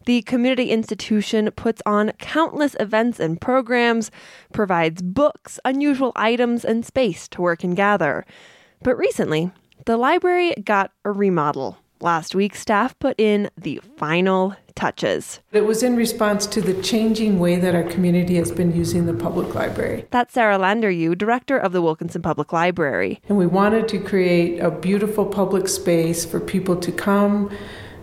The 0.08 0.24
community 0.24 0.72
institution 0.72 1.52
puts 1.56 1.80
on 1.86 2.14
countless 2.18 2.76
events 2.80 3.20
and 3.20 3.40
programs, 3.40 4.10
provides 4.54 5.04
books, 5.04 5.60
unusual 5.64 6.14
items, 6.16 6.66
and 6.66 6.84
space 6.84 7.28
to 7.28 7.44
work 7.44 7.64
and 7.64 7.76
gather. 7.76 8.26
But 8.82 8.98
recently, 8.98 9.52
the 9.86 9.98
library 9.98 10.56
got 10.66 10.90
a 11.06 11.12
remodel, 11.12 11.78
Last 12.04 12.36
week, 12.36 12.54
staff 12.54 13.00
put 13.00 13.18
in 13.18 13.50
the 13.58 13.80
final 13.96 14.58
touches. 14.76 15.40
It 15.54 15.66
was 15.66 15.84
in 15.84 15.96
response 15.96 16.46
to 16.48 16.60
the 16.60 16.74
changing 16.82 17.40
way 17.40 17.56
that 17.56 17.74
our 17.74 17.84
community 17.84 18.36
has 18.36 18.52
been 18.52 18.76
using 18.76 19.06
the 19.06 19.14
public 19.14 19.56
library. 19.56 20.06
That's 20.12 20.34
Sarah 20.34 20.58
Landeryou, 20.58 21.18
director 21.18 21.58
of 21.58 21.72
the 21.72 21.82
Wilkinson 21.82 22.22
Public 22.22 22.52
Library. 22.52 23.22
And 23.30 23.38
we 23.38 23.46
wanted 23.46 23.88
to 23.88 24.00
create 24.00 24.60
a 24.60 24.70
beautiful 24.70 25.26
public 25.26 25.70
space 25.70 26.26
for 26.26 26.42
people 26.42 26.76
to 26.76 26.92
come, 26.92 27.50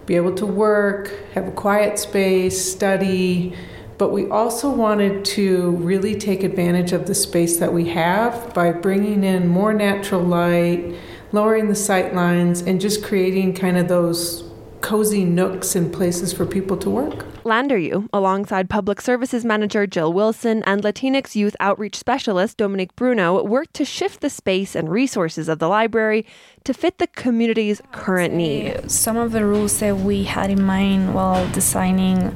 be 0.06 0.16
able 0.16 0.34
to 0.36 0.46
work, 0.46 1.12
have 1.34 1.46
a 1.46 1.52
quiet 1.52 1.98
space, 1.98 2.58
study. 2.72 3.54
But 3.98 4.12
we 4.12 4.30
also 4.30 4.70
wanted 4.70 5.26
to 5.26 5.72
really 5.72 6.14
take 6.14 6.42
advantage 6.42 6.92
of 6.92 7.06
the 7.06 7.14
space 7.14 7.58
that 7.58 7.74
we 7.74 7.90
have 7.90 8.54
by 8.54 8.72
bringing 8.72 9.24
in 9.24 9.46
more 9.46 9.74
natural 9.74 10.22
light, 10.22 10.94
lowering 11.32 11.68
the 11.68 11.74
sight 11.74 12.14
lines, 12.14 12.60
and 12.60 12.80
just 12.80 13.02
creating 13.04 13.54
kind 13.54 13.76
of 13.76 13.88
those 13.88 14.44
cozy 14.80 15.24
nooks 15.24 15.76
and 15.76 15.92
places 15.92 16.32
for 16.32 16.46
people 16.46 16.76
to 16.76 16.88
work. 16.88 17.26
Landeryou, 17.44 18.08
alongside 18.12 18.70
Public 18.70 19.00
Services 19.00 19.44
Manager 19.44 19.86
Jill 19.86 20.12
Wilson 20.12 20.62
and 20.64 20.82
Latinx 20.82 21.34
Youth 21.34 21.54
Outreach 21.60 21.96
Specialist 21.96 22.56
Dominique 22.56 22.96
Bruno, 22.96 23.42
worked 23.42 23.74
to 23.74 23.84
shift 23.84 24.20
the 24.20 24.30
space 24.30 24.74
and 24.74 24.88
resources 24.88 25.48
of 25.48 25.58
the 25.58 25.68
library 25.68 26.24
to 26.64 26.72
fit 26.72 26.98
the 26.98 27.06
community's 27.08 27.82
current 27.92 28.34
need. 28.34 28.90
Some 28.90 29.16
of 29.16 29.32
the 29.32 29.44
rules 29.44 29.78
that 29.80 29.98
we 29.98 30.24
had 30.24 30.50
in 30.50 30.62
mind 30.62 31.14
while 31.14 31.50
designing 31.52 32.34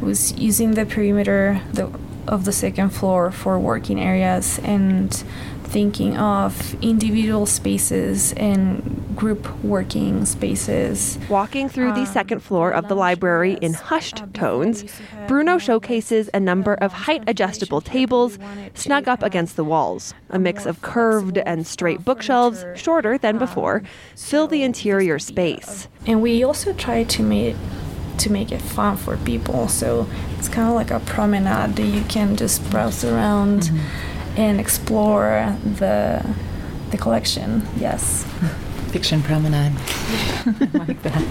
was 0.00 0.32
using 0.34 0.72
the 0.72 0.86
perimeter 0.86 1.60
of 2.26 2.44
the 2.44 2.52
second 2.52 2.90
floor 2.90 3.30
for 3.30 3.58
working 3.58 3.98
areas 3.98 4.58
and 4.60 5.24
thinking 5.68 6.16
of 6.16 6.74
individual 6.82 7.44
spaces 7.46 8.32
and 8.34 9.14
group 9.14 9.52
working 9.62 10.24
spaces. 10.24 11.18
Walking 11.28 11.68
through 11.68 11.92
the 11.92 12.06
second 12.06 12.40
floor 12.40 12.70
of 12.72 12.88
the 12.88 12.94
library 12.94 13.58
in 13.60 13.74
hushed 13.74 14.22
tones, 14.32 14.84
Bruno 15.26 15.58
showcases 15.58 16.30
a 16.32 16.40
number 16.40 16.74
of 16.74 16.92
height 16.92 17.22
adjustable 17.26 17.80
tables 17.80 18.38
snug 18.74 19.08
up 19.08 19.22
against 19.22 19.56
the 19.56 19.64
walls. 19.64 20.14
A 20.30 20.38
mix 20.38 20.64
of 20.66 20.80
curved 20.80 21.38
and 21.38 21.66
straight 21.66 22.04
bookshelves, 22.04 22.64
shorter 22.74 23.18
than 23.18 23.38
before, 23.38 23.82
fill 24.16 24.46
the 24.46 24.62
interior 24.62 25.18
space. 25.18 25.88
And 26.06 26.22
we 26.22 26.42
also 26.42 26.72
try 26.72 27.04
to 27.04 27.22
make 27.22 27.56
to 28.18 28.32
make 28.32 28.50
it 28.50 28.60
fun 28.60 28.96
for 28.96 29.16
people. 29.18 29.68
So 29.68 30.08
it's 30.38 30.48
kind 30.48 30.68
of 30.68 30.74
like 30.74 30.90
a 30.90 30.98
promenade 30.98 31.76
that 31.76 31.86
you 31.86 32.02
can 32.08 32.34
just 32.34 32.68
browse 32.68 33.04
around. 33.04 33.62
Mm-hmm 33.62 34.17
and 34.38 34.60
explore 34.60 35.54
the 35.64 36.24
the 36.90 36.96
collection. 36.96 37.66
Yes. 37.76 38.24
Fiction 38.88 39.20
promenade. 39.22 39.72
I 39.76 40.70
like 40.88 41.02
that. 41.02 41.22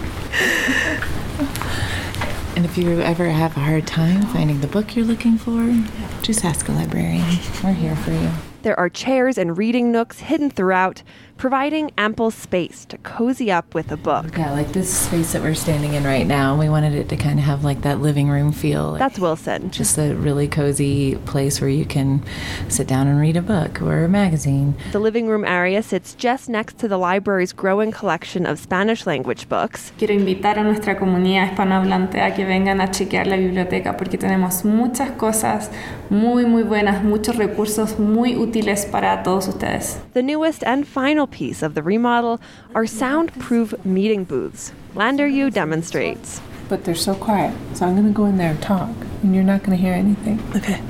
and 2.55 2.63
if 2.63 2.77
you 2.77 3.01
ever 3.01 3.29
have 3.29 3.57
a 3.57 3.59
hard 3.61 3.87
time 3.87 4.21
finding 4.27 4.61
the 4.61 4.67
book 4.67 4.95
you're 4.95 5.05
looking 5.05 5.39
for, 5.39 5.73
just 6.21 6.45
ask 6.45 6.67
a 6.69 6.71
librarian. 6.73 7.25
We're 7.63 7.73
here 7.73 7.95
for 7.95 8.11
you. 8.11 8.29
There 8.61 8.77
are 8.79 8.89
chairs 8.89 9.39
and 9.39 9.57
reading 9.57 9.91
nooks 9.91 10.19
hidden 10.19 10.51
throughout, 10.51 11.01
providing 11.37 11.91
ample 11.97 12.31
space 12.31 12.85
to 12.85 12.97
cozy 12.99 13.51
up 13.51 13.75
with 13.75 13.91
a 13.91 13.97
book. 13.97 14.37
Yeah, 14.37 14.51
like 14.51 14.71
this 14.73 14.91
space 14.91 15.33
that 15.33 15.41
we're 15.41 15.53
standing 15.53 15.93
in 15.93 16.03
right 16.03 16.25
now, 16.25 16.57
we 16.57 16.69
wanted 16.69 16.93
it 16.93 17.09
to 17.09 17.15
kind 17.15 17.39
of 17.39 17.45
have 17.45 17.63
like 17.63 17.81
that 17.81 18.01
living 18.01 18.29
room 18.29 18.51
feel. 18.51 18.93
That's 18.93 19.19
Wilson. 19.19 19.69
Just 19.71 19.97
a 19.97 20.15
really 20.15 20.47
cozy 20.47 21.15
place 21.25 21.61
where 21.61 21.69
you 21.69 21.85
can 21.85 22.23
sit 22.69 22.87
down 22.87 23.07
and 23.07 23.21
read 23.21 23.37
a 23.37 23.41
book 23.41 23.81
or 23.81 24.03
a 24.03 24.09
magazine. 24.09 24.75
The 24.91 24.99
living 24.99 25.27
room 25.27 25.45
area 25.45 25.83
sits 25.83 26.15
just 26.15 26.49
next 26.49 26.79
to 26.79 26.87
the 26.87 26.97
library's 26.97 27.53
growing 27.53 27.91
collection 27.91 28.45
of 28.45 28.59
Spanish 28.59 29.05
language 29.05 29.47
books. 29.47 29.91
Quiero 29.97 30.13
invitar 30.13 30.57
a 30.57 30.63
nuestra 30.63 30.97
comunidad 30.97 31.49
hispanohablante 31.49 32.19
a 32.19 32.33
que 32.33 32.45
vengan 32.45 32.81
a 32.81 32.87
chequear 32.89 33.27
la 33.27 33.37
biblioteca 33.37 33.95
porque 33.95 34.17
tenemos 34.17 34.65
muchas 34.65 35.11
cosas 35.11 35.69
muy 36.09 36.45
muy 36.45 36.63
buenas, 36.63 37.03
muchos 37.03 37.35
recursos 37.35 37.99
muy 37.99 38.35
útiles 38.35 38.85
para 38.85 39.23
todos 39.23 39.47
ustedes. 39.47 39.99
The 40.13 40.23
newest 40.23 40.63
and 40.63 40.85
final 40.85 41.26
piece 41.31 41.61
of 41.61 41.73
the 41.73 41.83
remodel 41.83 42.39
are 42.75 42.85
soundproof 42.85 43.73
meeting 43.85 44.23
booths. 44.23 44.71
Lander 44.95 45.27
Landeryou 45.27 45.53
demonstrates. 45.53 46.41
But 46.69 46.83
they're 46.83 46.95
so 46.95 47.15
quiet, 47.15 47.55
so 47.75 47.85
I'm 47.85 47.95
going 47.95 48.07
to 48.07 48.13
go 48.13 48.25
in 48.25 48.37
there 48.37 48.51
and 48.51 48.61
talk, 48.61 48.89
and 49.23 49.33
you're 49.33 49.43
not 49.43 49.63
going 49.63 49.77
to 49.77 49.81
hear 49.81 49.93
anything. 49.93 50.39
Okay. 50.55 50.81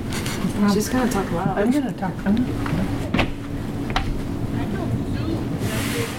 She's 0.74 0.90
going 0.90 1.08
to 1.08 1.14
talk 1.14 1.32
loud. 1.32 1.58
I'm 1.58 1.72
going 1.72 1.86
to 1.86 1.94
talk. 1.94 2.16
Gonna... 2.24 2.44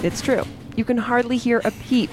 It's 0.01 0.21
true. 0.21 0.43
You 0.75 0.85
can 0.85 0.97
hardly 0.97 1.37
hear 1.37 1.61
a 1.65 1.71
peep 1.71 2.11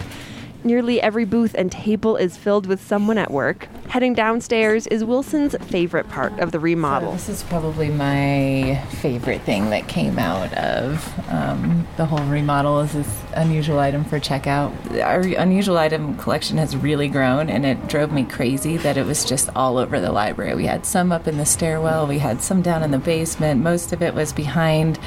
Nearly 0.67 1.01
every 1.01 1.25
booth 1.25 1.55
and 1.57 1.71
table 1.71 2.17
is 2.17 2.37
filled 2.37 2.67
with 2.67 2.85
someone 2.85 3.19
at 3.19 3.31
work. 3.31 3.69
Heading 3.97 4.13
downstairs 4.13 4.87
is 4.89 5.07
Wilson's 5.07 5.57
favorite 5.71 6.07
part 6.11 6.39
of 6.39 6.53
the 6.53 6.61
remodel. 6.61 7.13
So 7.13 7.17
this 7.17 7.29
is 7.31 7.43
probably 7.45 7.89
my 7.89 8.85
favorite 8.91 9.41
thing 9.41 9.71
that 9.71 9.89
came 9.89 10.19
out 10.19 10.53
of 10.53 11.31
um, 11.31 11.89
the 11.97 12.05
whole 12.05 12.23
remodel 12.27 12.81
is 12.81 12.93
this 12.93 13.23
unusual 13.33 13.79
item 13.79 14.05
for 14.05 14.21
checkout. 14.21 14.75
Our 15.03 15.21
unusual 15.21 15.79
item 15.79 16.15
collection 16.19 16.59
has 16.59 16.77
really 16.77 17.09
grown, 17.09 17.49
and 17.49 17.65
it 17.65 17.89
drove 17.89 18.13
me 18.13 18.25
crazy 18.25 18.77
that 18.77 18.99
it 18.99 19.07
was 19.07 19.25
just 19.25 19.49
all 19.57 19.79
over 19.79 19.99
the 19.99 20.13
library. 20.13 20.55
We 20.55 20.67
had 20.67 20.85
some 20.85 21.11
up 21.11 21.27
in 21.27 21.39
the 21.39 21.47
stairwell, 21.47 22.07
we 22.07 22.19
had 22.19 22.43
some 22.43 22.61
down 22.61 22.83
in 22.83 22.91
the 22.91 22.99
basement. 22.99 23.63
Most 23.63 23.95
of 23.95 24.03
it 24.03 24.13
was 24.13 24.31
behind 24.31 24.99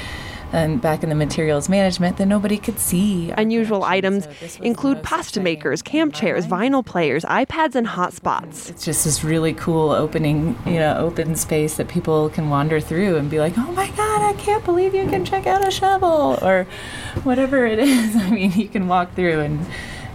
and 0.51 0.82
back 0.82 1.03
in 1.03 1.10
the 1.10 1.15
materials 1.15 1.70
management 1.70 2.18
that 2.18 2.25
nobody 2.25 2.58
could 2.58 2.79
see. 2.79 3.32
Unusual 3.32 3.84
items 3.84 4.27
so 4.48 4.63
include 4.63 5.03
pasta 5.03 5.39
makers, 5.39 5.82
camp 5.82 6.13
chairs, 6.13 6.48
vinyl 6.48 6.86
players, 6.86 7.24
iPads, 7.25 7.75
and 7.75 7.88
hotspots. 7.88 8.70
It's 8.70 8.86
just 8.86 9.06
this 9.06 9.24
really 9.24 9.53
cool 9.53 9.91
opening, 9.91 10.58
you 10.65 10.79
know, 10.79 10.98
open 10.98 11.36
space 11.36 11.77
that 11.77 11.88
people 11.88 12.29
can 12.29 12.50
wander 12.50 12.79
through 12.79 13.18
and 13.18 13.29
be 13.29 13.39
like, 13.39 13.53
"Oh 13.58 13.72
my 13.74 13.89
God, 13.91 14.22
I 14.22 14.34
can't 14.34 14.63
believe 14.65 14.96
you 14.96 15.08
can 15.08 15.25
check 15.25 15.46
out 15.46 15.68
a 15.68 15.72
shovel," 15.72 16.39
or 16.41 16.65
whatever 17.24 17.65
it 17.65 17.79
is. 17.89 18.15
I 18.15 18.29
mean, 18.29 18.51
you 18.53 18.68
can 18.68 18.88
walk 18.88 19.15
through 19.15 19.39
and 19.41 19.65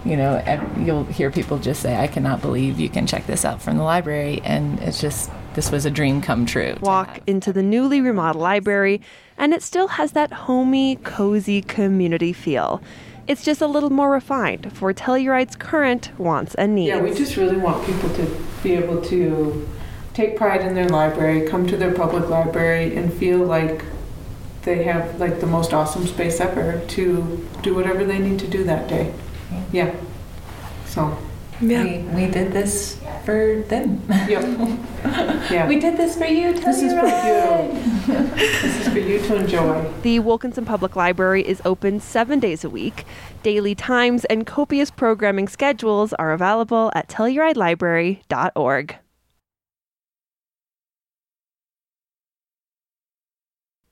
you 0.04 0.16
know, 0.16 0.42
you'll 0.78 1.04
hear 1.04 1.30
people 1.30 1.58
just 1.58 1.80
say, 1.80 1.96
I 1.96 2.06
cannot 2.06 2.42
believe 2.42 2.78
you 2.78 2.90
can 2.90 3.06
check 3.06 3.26
this 3.26 3.44
out 3.44 3.62
from 3.62 3.78
the 3.78 3.82
library. 3.82 4.42
And 4.44 4.78
it's 4.80 5.00
just, 5.00 5.30
this 5.54 5.70
was 5.70 5.86
a 5.86 5.90
dream 5.90 6.20
come 6.20 6.46
true. 6.46 6.76
Walk 6.80 7.20
into 7.26 7.52
the 7.52 7.62
newly 7.62 8.00
remodeled 8.00 8.42
library 8.42 9.00
and 9.38 9.54
it 9.54 9.62
still 9.62 9.88
has 9.88 10.12
that 10.12 10.32
homey, 10.32 10.96
cozy 10.96 11.62
community 11.62 12.32
feel. 12.32 12.82
It's 13.26 13.42
just 13.42 13.62
a 13.62 13.66
little 13.66 13.90
more 13.90 14.10
refined 14.10 14.72
for 14.76 14.92
Telluride's 14.92 15.56
current 15.56 16.10
wants 16.18 16.54
and 16.56 16.74
needs. 16.74 16.88
Yeah, 16.88 17.00
we 17.00 17.14
just 17.14 17.36
really 17.36 17.56
want 17.56 17.86
people 17.86 18.10
to 18.10 18.44
be 18.62 18.74
able 18.74 19.00
to 19.02 19.68
take 20.12 20.36
pride 20.36 20.60
in 20.60 20.74
their 20.74 20.88
library, 20.88 21.48
come 21.48 21.66
to 21.68 21.76
their 21.76 21.92
public 21.92 22.28
library, 22.28 22.96
and 22.96 23.12
feel 23.12 23.38
like 23.38 23.84
they 24.62 24.84
have 24.84 25.18
like 25.20 25.40
the 25.40 25.46
most 25.46 25.72
awesome 25.72 26.06
space 26.06 26.40
ever 26.40 26.84
to 26.88 27.48
do 27.62 27.74
whatever 27.74 28.04
they 28.04 28.18
need 28.18 28.38
to 28.40 28.46
do 28.48 28.64
that 28.64 28.88
day. 28.88 29.14
Yeah. 29.72 29.94
So 30.86 31.16
yeah. 31.60 31.82
We, 31.84 31.98
we 32.26 32.30
did 32.30 32.52
this 32.52 33.00
for 33.24 33.62
them. 33.68 34.02
Yep. 34.28 34.80
Yeah. 35.50 35.68
we 35.68 35.78
did 35.78 35.98
this 35.98 36.16
for 36.16 36.24
you. 36.24 36.54
This 36.54 36.80
is 36.82 36.92
for 36.94 37.04
you. 37.04 38.24
this 38.34 38.64
is 38.64 38.88
for 38.88 38.98
you 38.98 39.18
to 39.20 39.36
enjoy. 39.36 39.92
The 40.00 40.18
Wilkinson 40.18 40.64
Public 40.64 40.96
Library 40.96 41.46
is 41.46 41.60
open 41.66 42.00
seven 42.00 42.40
days 42.40 42.64
a 42.64 42.70
week. 42.70 43.04
Daily 43.42 43.74
times 43.74 44.24
and 44.24 44.46
copious 44.46 44.90
programming 44.90 45.46
schedules 45.48 46.14
are 46.14 46.32
available 46.32 46.90
at 46.94 47.08
TellurideLibrary.org. 47.08 48.96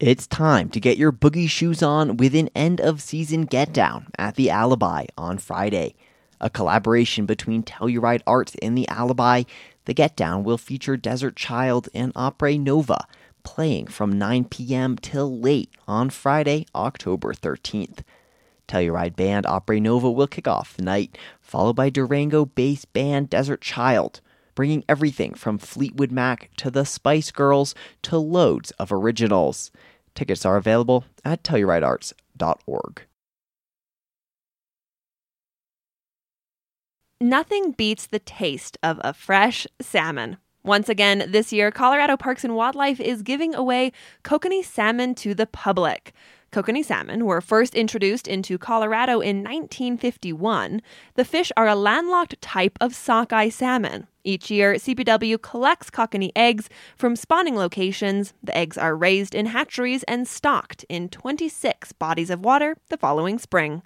It's 0.01 0.27
time 0.27 0.69
to 0.71 0.81
get 0.81 0.97
your 0.97 1.13
boogie 1.13 1.49
shoes 1.49 1.83
on 1.83 2.17
with 2.17 2.35
an 2.35 2.49
end 2.57 2.81
of 2.81 3.03
season 3.03 3.43
get 3.43 3.73
down 3.73 4.09
at 4.19 4.37
the 4.37 4.49
Alibi 4.51 5.05
on 5.19 5.39
Friday 5.39 5.95
a 6.43 6.51
collaboration 6.51 7.25
between 7.25 7.63
Telluride 7.63 8.23
Arts 8.27 8.55
and 8.61 8.77
The 8.77 8.89
Alibi. 8.89 9.45
The 9.87 9.95
Get 9.95 10.17
Down 10.17 10.45
will 10.45 10.59
feature 10.59 10.97
Desert 10.97 11.37
Child 11.37 11.89
and 11.95 12.13
Opera 12.15 12.59
Nova 12.59 13.07
playing 13.43 13.87
from 13.87 14.19
9 14.19 14.45
p.m. 14.45 14.97
till 14.97 15.39
late 15.39 15.71
on 15.89 16.11
Friday, 16.11 16.67
October 16.75 17.33
13th. 17.33 18.01
Telluride 18.69 19.17
band 19.17 19.47
Opera 19.47 19.81
Nova 19.81 20.11
will 20.11 20.27
kick 20.27 20.49
off 20.49 20.77
the 20.77 20.83
night, 20.83 21.19
followed 21.41 21.75
by 21.75 21.91
Durango 21.91 22.45
bass 22.45 22.85
band 22.85 23.29
Desert 23.29 23.61
Child, 23.61 24.21
bringing 24.55 24.85
everything 24.89 25.35
from 25.35 25.59
Fleetwood 25.59 26.13
Mac 26.13 26.51
to 26.57 26.71
the 26.71 26.85
Spice 26.85 27.31
Girls 27.31 27.75
to 28.03 28.19
loads 28.19 28.71
of 28.73 28.93
originals. 28.93 29.71
Tickets 30.15 30.45
are 30.45 30.57
available 30.57 31.05
at 31.25 31.43
TellurideArts.org. 31.43 33.03
Nothing 37.23 37.71
beats 37.71 38.09
the 38.09 38.19
taste 38.19 38.77
of 38.83 39.01
a 39.05 39.15
fresh 39.15 39.65
salmon. 39.81 40.39
Once 40.65 40.89
again, 40.89 41.25
this 41.29 41.53
year, 41.53 41.71
Colorado 41.71 42.17
Parks 42.17 42.43
and 42.43 42.57
Wildlife 42.57 42.99
is 42.99 43.23
giving 43.23 43.55
away 43.55 43.93
kokanee 44.25 44.65
salmon 44.65 45.15
to 45.15 45.33
the 45.33 45.47
public. 45.47 46.13
Kokanee 46.51 46.85
salmon 46.85 47.25
were 47.25 47.41
first 47.41 47.77
introduced 47.77 48.27
into 48.27 48.59
Colorado 48.59 49.21
in 49.21 49.37
1951. 49.45 50.83
The 51.15 51.25
fish 51.25 51.53
are 51.57 51.69
a 51.69 51.77
landlocked 51.77 52.43
type 52.43 52.77
of 52.81 52.93
sockeye 52.93 53.51
salmon. 53.51 54.09
Each 54.25 54.51
year, 54.51 54.75
CPW 54.75 55.41
collects 55.41 55.91
kokanee 55.91 56.33
eggs 56.35 56.69
from 56.97 57.15
spawning 57.15 57.55
locations. 57.55 58.35
The 58.43 58.57
eggs 58.57 58.77
are 58.77 58.97
raised 58.97 59.33
in 59.33 59.47
hatcheries 59.47 60.03
and 60.05 60.27
stocked 60.27 60.85
in 60.89 61.09
26 61.09 61.93
bodies 61.93 62.31
of 62.31 62.45
water 62.45 62.77
the 62.89 62.97
following 62.97 63.39
spring. 63.39 63.83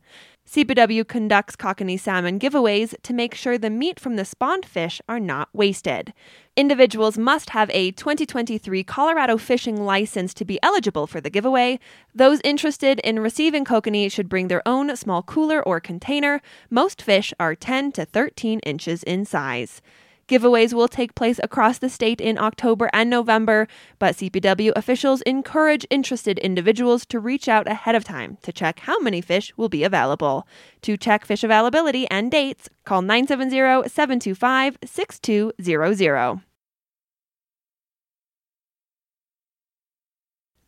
CPW 0.48 1.06
conducts 1.08 1.56
kokanee 1.56 1.98
salmon 1.98 2.38
giveaways 2.38 2.94
to 3.02 3.12
make 3.12 3.34
sure 3.34 3.58
the 3.58 3.68
meat 3.68 3.98
from 3.98 4.14
the 4.14 4.24
spawned 4.24 4.64
fish 4.64 5.00
are 5.08 5.18
not 5.18 5.48
wasted. 5.52 6.12
Individuals 6.56 7.18
must 7.18 7.50
have 7.50 7.68
a 7.72 7.90
2023 7.90 8.84
Colorado 8.84 9.38
fishing 9.38 9.84
license 9.84 10.32
to 10.32 10.44
be 10.44 10.60
eligible 10.62 11.08
for 11.08 11.20
the 11.20 11.30
giveaway. 11.30 11.80
Those 12.14 12.40
interested 12.44 13.00
in 13.00 13.18
receiving 13.18 13.64
kokanee 13.64 14.10
should 14.10 14.28
bring 14.28 14.46
their 14.46 14.66
own 14.66 14.94
small 14.94 15.24
cooler 15.24 15.60
or 15.60 15.80
container. 15.80 16.40
Most 16.70 17.02
fish 17.02 17.34
are 17.40 17.56
10 17.56 17.90
to 17.92 18.04
13 18.04 18.60
inches 18.60 19.02
in 19.02 19.24
size. 19.24 19.82
Giveaways 20.28 20.72
will 20.72 20.88
take 20.88 21.14
place 21.14 21.38
across 21.44 21.78
the 21.78 21.88
state 21.88 22.20
in 22.20 22.36
October 22.36 22.90
and 22.92 23.08
November, 23.08 23.68
but 24.00 24.16
CPW 24.16 24.72
officials 24.74 25.22
encourage 25.22 25.86
interested 25.88 26.40
individuals 26.40 27.06
to 27.06 27.20
reach 27.20 27.48
out 27.48 27.68
ahead 27.68 27.94
of 27.94 28.02
time 28.02 28.36
to 28.42 28.52
check 28.52 28.80
how 28.80 28.98
many 28.98 29.20
fish 29.20 29.52
will 29.56 29.68
be 29.68 29.84
available. 29.84 30.48
To 30.82 30.96
check 30.96 31.24
fish 31.24 31.44
availability 31.44 32.10
and 32.10 32.28
dates, 32.28 32.68
call 32.84 33.02
970 33.02 33.88
725 33.88 34.78
6200. 34.84 36.40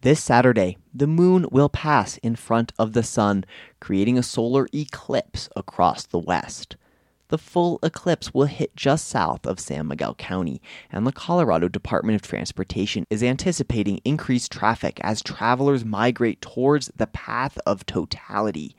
This 0.03 0.23
Saturday, 0.23 0.79
the 0.95 1.09
moon 1.09 1.47
will 1.51 1.69
pass 1.69 2.19
in 2.19 2.37
front 2.37 2.73
of 2.79 2.93
the 2.93 3.03
sun, 3.03 3.45
creating 3.81 4.17
a 4.17 4.23
solar 4.23 4.69
eclipse 4.73 5.49
across 5.57 6.07
the 6.07 6.21
west. 6.21 6.77
The 7.29 7.39
full 7.39 7.79
eclipse 7.83 8.33
will 8.33 8.47
hit 8.47 8.75
just 8.75 9.07
south 9.07 9.47
of 9.47 9.61
San 9.61 9.87
Miguel 9.87 10.15
County, 10.15 10.63
and 10.91 11.07
the 11.07 11.13
Colorado 11.13 11.69
Department 11.69 12.17
of 12.17 12.23
Transportation 12.23 13.05
is 13.11 13.23
anticipating 13.23 14.01
increased 14.03 14.51
traffic 14.51 14.99
as 15.03 15.23
travelers 15.23 15.85
migrate 15.85 16.41
towards 16.41 16.91
the 16.97 17.07
path 17.07 17.59
of 17.67 17.85
totality. 17.85 18.75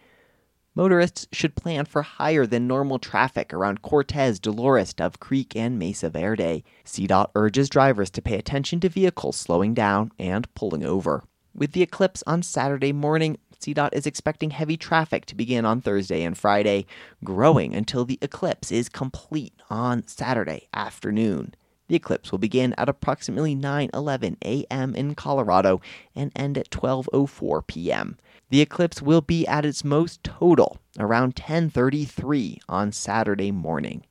Motorists 0.73 1.27
should 1.31 1.55
plan 1.55 1.85
for 1.85 2.01
higher 2.01 2.47
than 2.47 2.65
normal 2.65 2.97
traffic 2.97 3.53
around 3.53 3.83
Cortez, 3.83 4.39
Dolores, 4.39 4.93
Dove 4.95 5.19
Creek, 5.19 5.55
and 5.55 5.77
Mesa 5.77 6.09
Verde. 6.09 6.63
CDOT 6.85 7.29
urges 7.35 7.69
drivers 7.69 8.09
to 8.11 8.21
pay 8.21 8.37
attention 8.37 8.79
to 8.79 8.89
vehicles 8.89 9.35
slowing 9.35 9.75
down 9.75 10.11
and 10.17 10.51
pulling 10.55 10.83
over. 10.83 11.23
With 11.53 11.73
the 11.73 11.81
eclipse 11.81 12.23
on 12.25 12.41
Saturday 12.41 12.93
morning, 12.93 13.37
CDOT 13.59 13.89
is 13.91 14.05
expecting 14.05 14.51
heavy 14.51 14.77
traffic 14.77 15.25
to 15.25 15.35
begin 15.35 15.65
on 15.65 15.81
Thursday 15.81 16.23
and 16.23 16.37
Friday, 16.37 16.85
growing 17.23 17.75
until 17.75 18.05
the 18.05 18.17
eclipse 18.21 18.71
is 18.71 18.87
complete 18.87 19.53
on 19.69 20.07
Saturday 20.07 20.69
afternoon. 20.73 21.53
The 21.89 21.95
eclipse 21.95 22.31
will 22.31 22.39
begin 22.39 22.73
at 22.77 22.87
approximately 22.87 23.55
9:11 23.55 24.37
a.m. 24.45 24.95
in 24.95 25.15
Colorado 25.15 25.81
and 26.15 26.31
end 26.35 26.57
at 26.57 26.69
12:04 26.69 27.67
p.m. 27.67 28.17
The 28.49 28.61
eclipse 28.61 29.01
will 29.01 29.21
be 29.21 29.45
at 29.45 29.65
its 29.65 29.83
most 29.83 30.23
total 30.23 30.77
around 30.97 31.35
10:33 31.35 32.59
on 32.69 32.91
Saturday 32.91 33.51
morning. 33.51 34.05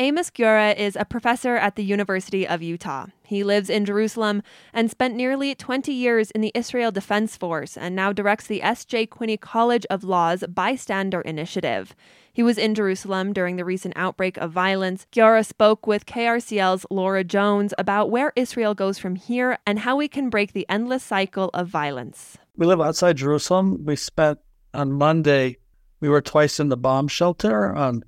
Amos 0.00 0.30
Guiora 0.30 0.76
is 0.76 0.94
a 0.94 1.04
professor 1.04 1.56
at 1.56 1.74
the 1.74 1.82
University 1.82 2.46
of 2.46 2.62
Utah. 2.62 3.06
He 3.24 3.42
lives 3.42 3.68
in 3.68 3.84
Jerusalem 3.84 4.44
and 4.72 4.88
spent 4.88 5.16
nearly 5.16 5.56
20 5.56 5.92
years 5.92 6.30
in 6.30 6.40
the 6.40 6.52
Israel 6.54 6.92
Defense 6.92 7.36
Force 7.36 7.76
and 7.76 7.96
now 7.96 8.12
directs 8.12 8.46
the 8.46 8.62
S.J. 8.62 9.08
Quinney 9.08 9.40
College 9.40 9.84
of 9.90 10.04
Law's 10.04 10.44
Bystander 10.46 11.20
Initiative. 11.22 11.96
He 12.32 12.44
was 12.44 12.58
in 12.58 12.76
Jerusalem 12.76 13.32
during 13.32 13.56
the 13.56 13.64
recent 13.64 13.94
outbreak 13.96 14.36
of 14.36 14.52
violence. 14.52 15.08
Guiora 15.10 15.44
spoke 15.44 15.88
with 15.88 16.06
KRCL's 16.06 16.86
Laura 16.92 17.24
Jones 17.24 17.74
about 17.76 18.08
where 18.08 18.32
Israel 18.36 18.74
goes 18.74 19.00
from 19.00 19.16
here 19.16 19.58
and 19.66 19.80
how 19.80 19.96
we 19.96 20.06
can 20.06 20.30
break 20.30 20.52
the 20.52 20.66
endless 20.68 21.02
cycle 21.02 21.50
of 21.54 21.66
violence. 21.66 22.38
We 22.56 22.66
live 22.66 22.80
outside 22.80 23.16
Jerusalem. 23.16 23.84
We 23.84 23.96
spent 23.96 24.38
on 24.72 24.92
Monday, 24.92 25.56
we 25.98 26.08
were 26.08 26.22
twice 26.22 26.60
in 26.60 26.68
the 26.68 26.76
bomb 26.76 27.08
shelter. 27.08 27.74
On 27.74 28.04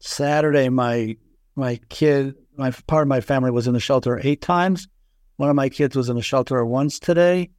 Saturday, 0.00 0.68
my 0.68 1.16
my 1.56 1.80
kid, 1.88 2.34
my 2.56 2.70
part 2.86 3.02
of 3.02 3.08
my 3.08 3.20
family 3.20 3.50
was 3.50 3.66
in 3.66 3.74
the 3.74 3.80
shelter 3.80 4.20
eight 4.22 4.40
times. 4.40 4.88
One 5.36 5.50
of 5.50 5.56
my 5.56 5.68
kids 5.68 5.96
was 5.96 6.08
in 6.08 6.16
the 6.16 6.22
shelter 6.22 6.64
once 6.64 6.98
today. 6.98 7.50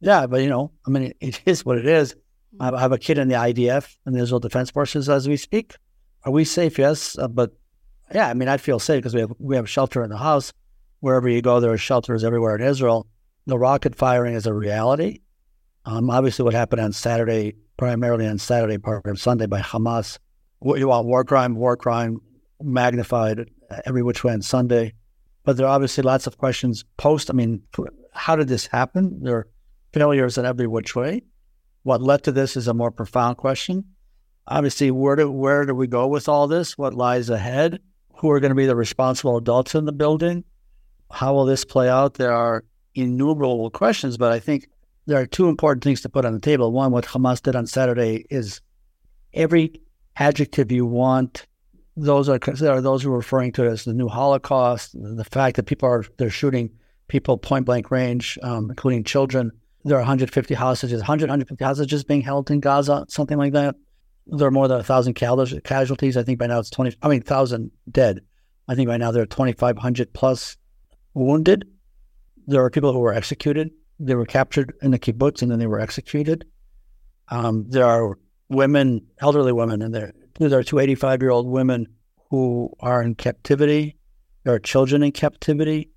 Yeah, 0.00 0.26
but 0.26 0.42
you 0.42 0.48
know, 0.48 0.72
I 0.86 0.90
mean, 0.90 1.12
it 1.20 1.40
is 1.46 1.64
what 1.64 1.78
it 1.78 1.86
is. 1.86 2.14
I 2.58 2.78
have 2.80 2.92
a 2.92 2.98
kid 2.98 3.18
in 3.18 3.28
the 3.28 3.34
IDF 3.34 3.96
and 4.04 4.14
the 4.14 4.20
Israel 4.20 4.40
Defense 4.40 4.70
Forces 4.70 5.08
as 5.08 5.28
we 5.28 5.36
speak. 5.36 5.76
Are 6.24 6.32
we 6.32 6.44
safe? 6.44 6.78
Yes, 6.78 7.16
uh, 7.18 7.28
but 7.28 7.52
yeah, 8.14 8.28
I 8.28 8.34
mean, 8.34 8.48
I 8.48 8.56
feel 8.56 8.78
safe 8.78 8.98
because 8.98 9.14
we 9.14 9.20
have 9.20 9.32
we 9.38 9.56
have 9.56 9.68
shelter 9.68 10.02
in 10.02 10.10
the 10.10 10.18
house. 10.18 10.52
Wherever 10.98 11.28
you 11.28 11.40
go, 11.40 11.60
there 11.60 11.72
are 11.72 11.78
shelters 11.78 12.24
everywhere 12.24 12.56
in 12.56 12.62
Israel. 12.62 13.06
The 13.46 13.58
rocket 13.58 13.94
firing 13.94 14.34
is 14.34 14.46
a 14.46 14.52
reality. 14.52 15.20
Um, 15.86 16.10
obviously, 16.10 16.44
what 16.44 16.52
happened 16.52 16.82
on 16.82 16.92
Saturday, 16.92 17.54
primarily 17.76 18.26
on 18.26 18.38
Saturday, 18.38 18.76
part 18.78 19.06
of 19.06 19.18
Sunday 19.18 19.46
by 19.46 19.60
Hamas. 19.60 20.18
What 20.58 20.78
you 20.78 20.88
want, 20.88 21.06
war 21.06 21.24
crime, 21.24 21.54
war 21.54 21.76
crime, 21.76 22.20
magnified 22.62 23.50
every 23.86 24.02
which 24.02 24.24
way 24.24 24.32
on 24.32 24.42
Sunday. 24.42 24.94
But 25.44 25.56
there 25.56 25.66
are 25.66 25.74
obviously 25.74 26.02
lots 26.02 26.26
of 26.26 26.38
questions 26.38 26.84
post. 26.96 27.30
I 27.30 27.32
mean, 27.32 27.62
how 28.12 28.36
did 28.36 28.48
this 28.48 28.66
happen? 28.66 29.22
There 29.22 29.36
are 29.36 29.48
failures 29.92 30.38
in 30.38 30.44
every 30.44 30.66
which 30.66 30.94
way. 30.94 31.22
What 31.82 32.02
led 32.02 32.22
to 32.24 32.32
this 32.32 32.56
is 32.56 32.68
a 32.68 32.74
more 32.74 32.90
profound 32.90 33.38
question. 33.38 33.84
Obviously, 34.46 34.90
where 34.90 35.16
do 35.16 35.30
where 35.30 35.64
do 35.64 35.74
we 35.74 35.86
go 35.86 36.06
with 36.06 36.28
all 36.28 36.46
this? 36.46 36.76
What 36.76 36.94
lies 36.94 37.30
ahead? 37.30 37.80
Who 38.16 38.30
are 38.30 38.40
going 38.40 38.50
to 38.50 38.56
be 38.56 38.66
the 38.66 38.76
responsible 38.76 39.36
adults 39.36 39.74
in 39.74 39.86
the 39.86 39.92
building? 39.92 40.44
How 41.10 41.32
will 41.34 41.46
this 41.46 41.64
play 41.64 41.88
out? 41.88 42.14
There 42.14 42.32
are 42.32 42.64
innumerable 42.94 43.70
questions, 43.70 44.18
but 44.18 44.32
I 44.32 44.40
think 44.40 44.68
there 45.06 45.20
are 45.20 45.26
two 45.26 45.48
important 45.48 45.82
things 45.82 46.02
to 46.02 46.08
put 46.08 46.24
on 46.24 46.34
the 46.34 46.40
table. 46.40 46.70
One, 46.70 46.92
what 46.92 47.06
Hamas 47.06 47.42
did 47.42 47.56
on 47.56 47.66
Saturday 47.66 48.26
is 48.30 48.60
every 49.32 49.80
adjective 50.16 50.70
you 50.70 50.84
want 50.84 51.46
those 52.00 52.28
are 52.28 52.38
those 52.80 53.02
who 53.02 53.12
are 53.12 53.16
referring 53.16 53.52
to 53.52 53.64
it 53.64 53.68
as 53.68 53.84
the 53.84 53.92
new 53.92 54.08
Holocaust. 54.08 54.94
The 54.94 55.24
fact 55.24 55.56
that 55.56 55.66
people 55.66 55.88
are 55.88 56.04
they're 56.16 56.30
shooting 56.30 56.70
people 57.08 57.36
point 57.36 57.66
blank 57.66 57.90
range, 57.90 58.38
um, 58.42 58.70
including 58.70 59.04
children. 59.04 59.50
There 59.84 59.96
are 59.96 60.00
150 60.00 60.54
hostages, 60.54 61.00
100, 61.00 61.24
150 61.24 61.64
hostages 61.64 62.04
being 62.04 62.22
held 62.22 62.50
in 62.50 62.60
Gaza, 62.60 63.06
something 63.08 63.38
like 63.38 63.52
that. 63.52 63.74
There 64.26 64.46
are 64.46 64.52
more 64.52 64.68
than 64.68 64.80
a 64.80 64.84
thousand 64.84 65.14
casualties. 65.14 66.16
I 66.16 66.22
think 66.22 66.38
by 66.38 66.46
now 66.46 66.60
it's 66.60 66.70
20. 66.70 66.96
I 67.02 67.08
mean, 67.08 67.22
thousand 67.22 67.70
dead. 67.90 68.20
I 68.68 68.74
think 68.74 68.88
right 68.88 69.00
now 69.00 69.10
there 69.10 69.22
are 69.22 69.26
2,500 69.26 70.12
plus 70.12 70.56
wounded. 71.14 71.66
There 72.46 72.62
are 72.64 72.70
people 72.70 72.92
who 72.92 73.00
were 73.00 73.14
executed. 73.14 73.70
They 73.98 74.14
were 74.14 74.26
captured 74.26 74.74
in 74.82 74.92
the 74.92 74.98
kibbutz 74.98 75.42
and 75.42 75.50
then 75.50 75.58
they 75.58 75.66
were 75.66 75.80
executed. 75.80 76.46
Um, 77.28 77.66
there 77.68 77.84
are 77.84 78.18
women, 78.48 79.06
elderly 79.20 79.52
women, 79.52 79.82
in 79.82 79.92
there 79.92 80.12
there 80.38 80.58
are 80.58 80.64
two 80.64 80.78
85 80.78 81.22
year 81.22 81.30
old 81.30 81.46
women 81.46 81.86
who 82.30 82.72
are 82.80 83.02
in 83.02 83.14
captivity. 83.14 83.96
There 84.44 84.54
are 84.54 84.58
children 84.58 85.02
in 85.02 85.12
captivity. 85.12 85.90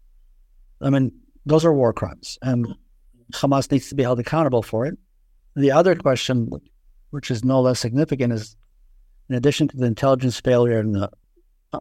I 0.81 0.89
mean, 0.89 1.11
those 1.45 1.63
are 1.63 1.73
war 1.73 1.93
crimes, 1.93 2.37
and 2.41 2.67
Hamas 3.33 3.71
needs 3.71 3.89
to 3.89 3.95
be 3.95 4.03
held 4.03 4.19
accountable 4.19 4.63
for 4.63 4.85
it. 4.85 4.97
The 5.55 5.71
other 5.71 5.95
question, 5.95 6.49
which 7.11 7.29
is 7.31 7.43
no 7.43 7.61
less 7.61 7.79
significant, 7.79 8.33
is 8.33 8.55
in 9.29 9.35
addition 9.35 9.67
to 9.69 9.77
the 9.77 9.85
intelligence 9.85 10.39
failure 10.39 10.79
and 10.79 10.95
the 10.95 11.09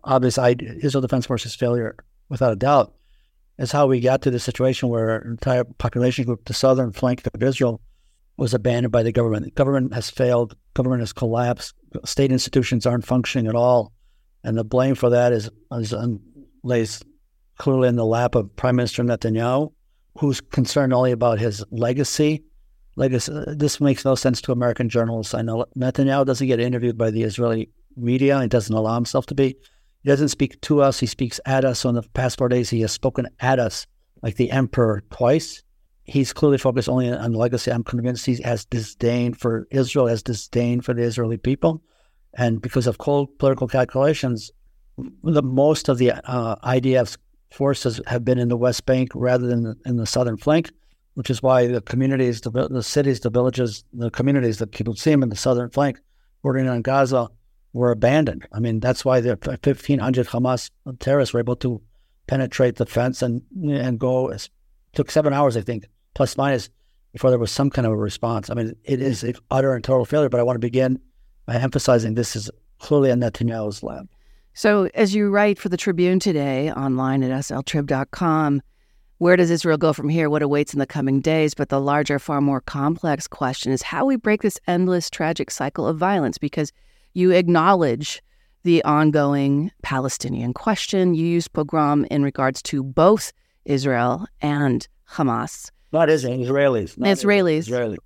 obvious 0.04 0.38
Israel 0.38 1.00
Defense 1.00 1.26
Forces 1.26 1.54
failure, 1.54 1.96
without 2.28 2.52
a 2.52 2.56
doubt, 2.56 2.94
is 3.58 3.72
how 3.72 3.86
we 3.86 4.00
got 4.00 4.22
to 4.22 4.30
the 4.30 4.40
situation 4.40 4.88
where 4.88 5.18
an 5.18 5.32
entire 5.32 5.64
population 5.64 6.24
group, 6.24 6.44
the 6.44 6.54
southern 6.54 6.92
flank 6.92 7.22
of 7.32 7.42
Israel, 7.42 7.80
was 8.36 8.54
abandoned 8.54 8.92
by 8.92 9.02
the 9.02 9.12
government. 9.12 9.44
The 9.44 9.50
government 9.50 9.94
has 9.94 10.10
failed. 10.10 10.56
Government 10.74 11.00
has 11.00 11.12
collapsed. 11.12 11.74
State 12.04 12.32
institutions 12.32 12.86
aren't 12.86 13.06
functioning 13.06 13.46
at 13.46 13.54
all, 13.54 13.92
and 14.42 14.56
the 14.56 14.64
blame 14.64 14.94
for 14.94 15.10
that 15.10 15.32
is, 15.32 15.50
is 15.72 15.94
lays 16.62 17.02
clearly 17.58 17.88
in 17.88 17.96
the 17.96 18.04
lap 18.04 18.34
of 18.34 18.54
Prime 18.56 18.76
Minister 18.76 19.02
Netanyahu, 19.02 19.72
who's 20.18 20.40
concerned 20.40 20.92
only 20.92 21.12
about 21.12 21.38
his 21.38 21.64
legacy. 21.70 22.42
Legacy. 22.96 23.32
Uh, 23.32 23.44
this 23.48 23.80
makes 23.80 24.04
no 24.04 24.14
sense 24.14 24.40
to 24.42 24.52
American 24.52 24.88
journalists. 24.88 25.34
I 25.34 25.42
know 25.42 25.64
Netanyahu 25.76 26.26
doesn't 26.26 26.46
get 26.46 26.60
interviewed 26.60 26.98
by 26.98 27.10
the 27.10 27.22
Israeli 27.22 27.70
media. 27.96 28.40
He 28.40 28.48
doesn't 28.48 28.74
allow 28.74 28.94
himself 28.94 29.26
to 29.26 29.34
be. 29.34 29.56
He 30.02 30.08
doesn't 30.08 30.28
speak 30.28 30.60
to 30.62 30.82
us. 30.82 30.98
He 30.98 31.06
speaks 31.06 31.40
at 31.46 31.64
us. 31.64 31.80
So 31.80 31.88
in 31.88 31.94
the 31.94 32.02
past 32.14 32.38
four 32.38 32.48
days, 32.48 32.68
he 32.68 32.80
has 32.80 32.92
spoken 32.92 33.28
at 33.40 33.58
us 33.58 33.86
like 34.22 34.36
the 34.36 34.50
emperor 34.50 35.02
twice 35.10 35.62
he's 36.12 36.32
clearly 36.32 36.58
focused 36.58 36.90
only 36.90 37.10
on 37.10 37.32
the 37.32 37.38
legacy. 37.38 37.72
I'm 37.72 37.82
convinced 37.82 38.26
he 38.26 38.40
has 38.42 38.66
disdain 38.66 39.32
for 39.32 39.66
Israel, 39.70 40.08
has 40.08 40.22
disdain 40.22 40.82
for 40.82 40.92
the 40.92 41.02
Israeli 41.02 41.38
people. 41.38 41.82
And 42.34 42.60
because 42.60 42.86
of 42.86 42.98
cold 42.98 43.38
political 43.38 43.66
calculations, 43.66 44.50
the 45.24 45.42
most 45.42 45.88
of 45.88 45.96
the 45.96 46.12
uh, 46.12 46.56
IDF's 46.56 47.16
forces 47.50 47.98
have 48.06 48.26
been 48.26 48.38
in 48.38 48.48
the 48.48 48.58
West 48.58 48.84
Bank 48.84 49.08
rather 49.14 49.46
than 49.46 49.74
in 49.86 49.96
the 49.96 50.06
southern 50.06 50.36
flank, 50.36 50.70
which 51.14 51.30
is 51.30 51.42
why 51.42 51.66
the 51.66 51.80
communities, 51.80 52.42
the, 52.42 52.50
the 52.50 52.82
cities, 52.82 53.20
the 53.20 53.30
villages, 53.30 53.82
the 53.94 54.10
communities, 54.10 54.58
the 54.58 54.66
kibbutzim 54.66 55.22
in 55.22 55.30
the 55.30 55.36
southern 55.36 55.70
flank 55.70 55.98
bordering 56.42 56.68
on 56.68 56.82
Gaza 56.82 57.28
were 57.72 57.90
abandoned. 57.90 58.46
I 58.52 58.60
mean, 58.60 58.80
that's 58.80 59.02
why 59.02 59.20
the 59.20 59.30
1,500 59.30 60.26
Hamas 60.28 60.70
terrorists 60.98 61.32
were 61.32 61.40
able 61.40 61.56
to 61.56 61.80
penetrate 62.26 62.76
the 62.76 62.86
fence 62.86 63.22
and 63.22 63.42
and 63.66 63.98
go. 63.98 64.28
It 64.28 64.50
took 64.92 65.10
seven 65.10 65.32
hours, 65.32 65.56
I 65.56 65.62
think, 65.62 65.86
plus 66.14 66.36
minus, 66.36 66.68
before 67.12 67.30
there 67.30 67.38
was 67.38 67.52
some 67.52 67.70
kind 67.70 67.86
of 67.86 67.92
a 67.92 67.96
response. 67.96 68.50
I 68.50 68.54
mean, 68.54 68.74
it 68.84 69.00
is 69.00 69.22
an 69.22 69.34
utter 69.50 69.74
and 69.74 69.84
total 69.84 70.04
failure. 70.04 70.28
But 70.28 70.40
I 70.40 70.42
want 70.42 70.56
to 70.56 70.60
begin 70.60 71.00
by 71.46 71.56
emphasizing 71.56 72.14
this 72.14 72.34
is 72.36 72.50
clearly 72.78 73.10
on 73.10 73.20
Netanyahu's 73.20 73.82
lab. 73.82 74.08
So, 74.54 74.88
as 74.94 75.14
you 75.14 75.30
write 75.30 75.58
for 75.58 75.68
the 75.68 75.76
Tribune 75.76 76.18
today 76.18 76.70
online 76.70 77.22
at 77.22 77.30
sltrib.com, 77.30 78.60
where 79.18 79.36
does 79.36 79.50
Israel 79.50 79.78
go 79.78 79.92
from 79.92 80.08
here? 80.08 80.28
What 80.28 80.42
awaits 80.42 80.74
in 80.74 80.78
the 80.78 80.86
coming 80.86 81.20
days? 81.20 81.54
But 81.54 81.68
the 81.68 81.80
larger, 81.80 82.18
far 82.18 82.40
more 82.40 82.60
complex 82.60 83.26
question 83.28 83.72
is 83.72 83.80
how 83.80 84.04
we 84.04 84.16
break 84.16 84.42
this 84.42 84.58
endless, 84.66 85.08
tragic 85.08 85.50
cycle 85.50 85.86
of 85.86 85.96
violence 85.96 86.38
because 86.38 86.72
you 87.14 87.30
acknowledge 87.30 88.22
the 88.64 88.82
ongoing 88.84 89.70
Palestinian 89.82 90.52
question. 90.52 91.14
You 91.14 91.24
use 91.24 91.48
pogrom 91.48 92.04
in 92.10 92.22
regards 92.22 92.62
to 92.62 92.82
both 92.82 93.32
Israel 93.64 94.26
and 94.40 94.86
Hamas. 95.08 95.70
Not 95.92 96.08
Israel, 96.08 96.38
Israelis. 96.38 96.98
Not 96.98 97.08
Israelis. 97.08 97.58
Israeli. 97.58 97.98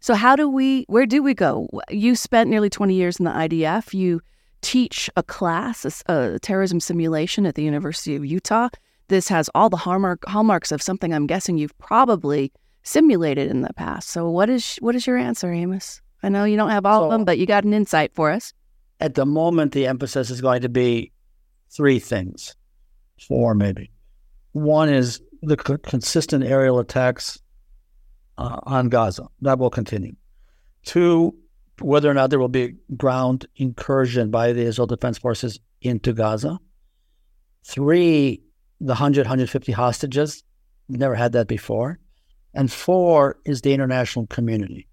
So, 0.00 0.14
how 0.14 0.36
do 0.36 0.48
we, 0.48 0.84
where 0.88 1.06
do 1.06 1.22
we 1.22 1.34
go? 1.34 1.68
You 1.90 2.14
spent 2.14 2.50
nearly 2.50 2.70
20 2.70 2.94
years 2.94 3.18
in 3.18 3.24
the 3.24 3.30
IDF. 3.30 3.94
You 3.94 4.20
teach 4.60 5.10
a 5.16 5.22
class, 5.22 6.04
a, 6.06 6.34
a 6.34 6.38
terrorism 6.38 6.80
simulation 6.80 7.46
at 7.46 7.54
the 7.54 7.62
University 7.62 8.14
of 8.14 8.24
Utah. 8.24 8.68
This 9.08 9.28
has 9.28 9.50
all 9.54 9.68
the 9.68 9.76
hallmark, 9.76 10.24
hallmarks 10.26 10.72
of 10.72 10.82
something 10.82 11.12
I'm 11.12 11.26
guessing 11.26 11.58
you've 11.58 11.76
probably 11.78 12.52
simulated 12.82 13.50
in 13.50 13.62
the 13.62 13.72
past. 13.74 14.10
So, 14.10 14.30
what 14.30 14.48
is 14.48 14.76
what 14.76 14.94
is 14.94 15.06
your 15.06 15.16
answer, 15.16 15.52
Amos? 15.52 16.00
I 16.22 16.28
know 16.28 16.44
you 16.44 16.56
don't 16.56 16.70
have 16.70 16.86
all 16.86 17.00
so, 17.00 17.04
of 17.06 17.10
them, 17.10 17.24
but 17.24 17.38
you 17.38 17.46
got 17.46 17.64
an 17.64 17.74
insight 17.74 18.14
for 18.14 18.30
us. 18.30 18.52
At 19.00 19.14
the 19.14 19.26
moment, 19.26 19.72
the 19.72 19.86
emphasis 19.86 20.30
is 20.30 20.40
going 20.40 20.62
to 20.62 20.68
be 20.68 21.12
three 21.70 21.98
things, 21.98 22.56
four 23.26 23.54
maybe. 23.54 23.90
One 24.52 24.88
is 24.88 25.20
the 25.46 25.56
c- 25.64 25.76
consistent 25.82 26.44
aerial 26.44 26.78
attacks 26.78 27.38
uh, 28.38 28.60
on 28.64 28.88
Gaza. 28.88 29.26
That 29.42 29.58
will 29.58 29.70
continue. 29.70 30.16
Two, 30.84 31.34
whether 31.80 32.10
or 32.10 32.14
not 32.14 32.30
there 32.30 32.38
will 32.38 32.48
be 32.48 32.74
ground 32.96 33.46
incursion 33.56 34.30
by 34.30 34.52
the 34.52 34.62
Israel 34.62 34.86
Defense 34.86 35.18
Forces 35.18 35.58
into 35.80 36.12
Gaza. 36.12 36.58
Three, 37.64 38.42
the 38.80 38.92
100, 38.92 39.22
150 39.22 39.72
hostages. 39.72 40.44
Never 40.88 41.14
had 41.14 41.32
that 41.32 41.48
before. 41.48 41.98
And 42.52 42.70
four 42.70 43.38
is 43.44 43.62
the 43.62 43.72
international 43.72 44.26
community. 44.26 44.86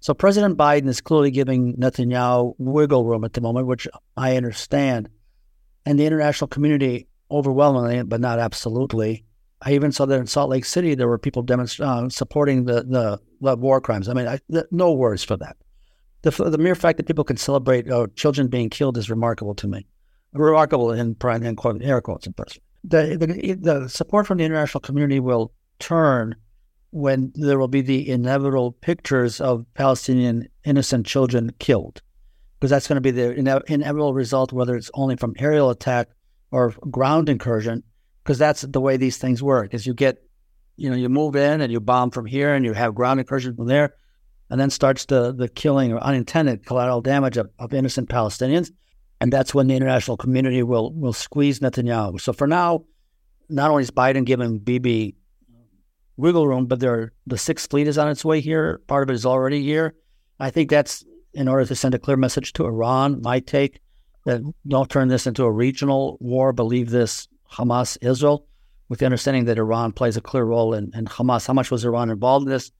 So 0.00 0.14
President 0.14 0.58
Biden 0.58 0.88
is 0.88 1.00
clearly 1.00 1.30
giving 1.30 1.76
Netanyahu 1.76 2.54
wiggle 2.58 3.04
room 3.04 3.24
at 3.24 3.32
the 3.32 3.40
moment, 3.40 3.66
which 3.66 3.88
I 4.16 4.36
understand. 4.36 5.08
And 5.86 5.98
the 5.98 6.06
international 6.06 6.48
community, 6.48 7.08
overwhelmingly, 7.30 8.02
but 8.02 8.20
not 8.20 8.38
absolutely. 8.38 9.24
I 9.64 9.72
even 9.72 9.92
saw 9.92 10.06
that 10.06 10.18
in 10.18 10.26
Salt 10.26 10.50
Lake 10.50 10.64
City, 10.64 10.94
there 10.94 11.08
were 11.08 11.18
people 11.18 11.42
demonstrating, 11.42 12.06
uh, 12.06 12.08
supporting 12.08 12.64
the, 12.64 12.82
the, 12.82 13.20
the 13.40 13.56
war 13.56 13.80
crimes. 13.80 14.08
I 14.08 14.14
mean, 14.14 14.26
I, 14.26 14.40
the, 14.48 14.66
no 14.70 14.92
words 14.92 15.22
for 15.22 15.36
that. 15.36 15.56
The, 16.22 16.30
the 16.30 16.58
mere 16.58 16.74
fact 16.74 16.96
that 16.98 17.06
people 17.06 17.24
can 17.24 17.36
celebrate 17.36 17.90
uh, 17.90 18.06
children 18.14 18.48
being 18.48 18.70
killed 18.70 18.98
is 18.98 19.08
remarkable 19.08 19.54
to 19.56 19.68
me. 19.68 19.86
Remarkable 20.32 20.92
in, 20.92 21.16
in 21.20 21.56
quote, 21.56 21.82
air 21.82 22.00
quotes, 22.00 22.26
in 22.26 22.32
person. 22.32 22.62
The, 22.84 23.16
the, 23.16 23.54
the 23.54 23.88
support 23.88 24.26
from 24.26 24.38
the 24.38 24.44
international 24.44 24.80
community 24.80 25.20
will 25.20 25.52
turn 25.78 26.34
when 26.90 27.32
there 27.34 27.58
will 27.58 27.68
be 27.68 27.80
the 27.80 28.08
inevitable 28.08 28.72
pictures 28.72 29.40
of 29.40 29.64
Palestinian 29.74 30.48
innocent 30.64 31.06
children 31.06 31.52
killed, 31.58 32.02
because 32.58 32.70
that's 32.70 32.86
going 32.86 32.96
to 32.96 33.00
be 33.00 33.10
the 33.10 33.32
ine- 33.36 33.62
inevitable 33.68 34.14
result, 34.14 34.52
whether 34.52 34.76
it's 34.76 34.90
only 34.94 35.16
from 35.16 35.34
aerial 35.38 35.70
attack 35.70 36.08
or 36.50 36.74
ground 36.90 37.28
incursion, 37.28 37.82
because 38.22 38.38
that's 38.38 38.62
the 38.62 38.80
way 38.80 38.96
these 38.96 39.18
things 39.18 39.42
work. 39.42 39.74
Is 39.74 39.86
you 39.86 39.94
get, 39.94 40.22
you 40.76 40.90
know, 40.90 40.96
you 40.96 41.08
move 41.08 41.36
in 41.36 41.60
and 41.60 41.72
you 41.72 41.80
bomb 41.80 42.10
from 42.10 42.26
here, 42.26 42.54
and 42.54 42.64
you 42.64 42.72
have 42.72 42.94
ground 42.94 43.20
incursion 43.20 43.56
from 43.56 43.66
there, 43.66 43.94
and 44.50 44.60
then 44.60 44.70
starts 44.70 45.06
the 45.06 45.32
the 45.32 45.48
killing 45.48 45.92
or 45.92 45.98
unintended 45.98 46.66
collateral 46.66 47.00
damage 47.00 47.36
of, 47.36 47.50
of 47.58 47.74
innocent 47.74 48.08
Palestinians, 48.08 48.70
and 49.20 49.32
that's 49.32 49.54
when 49.54 49.66
the 49.66 49.76
international 49.76 50.16
community 50.16 50.62
will 50.62 50.92
will 50.92 51.12
squeeze 51.12 51.60
Netanyahu. 51.60 52.20
So 52.20 52.32
for 52.32 52.46
now, 52.46 52.84
not 53.48 53.70
only 53.70 53.82
is 53.82 53.90
Biden 53.90 54.24
giving 54.24 54.58
Bibi 54.58 55.16
wiggle 56.16 56.46
room, 56.46 56.66
but 56.66 56.80
there 56.80 57.12
the 57.26 57.38
Sixth 57.38 57.70
Fleet 57.70 57.88
is 57.88 57.98
on 57.98 58.08
its 58.08 58.24
way 58.24 58.40
here. 58.40 58.80
Part 58.86 59.02
of 59.02 59.10
it 59.10 59.14
is 59.14 59.26
already 59.26 59.62
here. 59.62 59.94
I 60.38 60.50
think 60.50 60.70
that's 60.70 61.04
in 61.34 61.48
order 61.48 61.64
to 61.64 61.74
send 61.74 61.94
a 61.94 61.98
clear 61.98 62.16
message 62.16 62.52
to 62.54 62.66
Iran. 62.66 63.20
My 63.22 63.40
take 63.40 63.80
that 64.24 64.40
don't 64.66 64.90
turn 64.90 65.08
this 65.08 65.26
into 65.26 65.44
a 65.44 65.50
regional 65.50 66.18
war, 66.20 66.52
but 66.52 66.64
leave 66.64 66.90
this 66.90 67.26
Hamas 67.52 67.98
Israel, 68.00 68.46
with 68.88 68.98
the 68.98 69.04
understanding 69.04 69.44
that 69.46 69.58
Iran 69.58 69.92
plays 69.92 70.16
a 70.16 70.20
clear 70.20 70.44
role 70.44 70.74
in, 70.74 70.90
in 70.94 71.06
Hamas. 71.06 71.46
How 71.46 71.52
much 71.52 71.70
was 71.70 71.84
Iran 71.84 72.10
involved 72.10 72.46
in 72.46 72.52
this? 72.52 72.70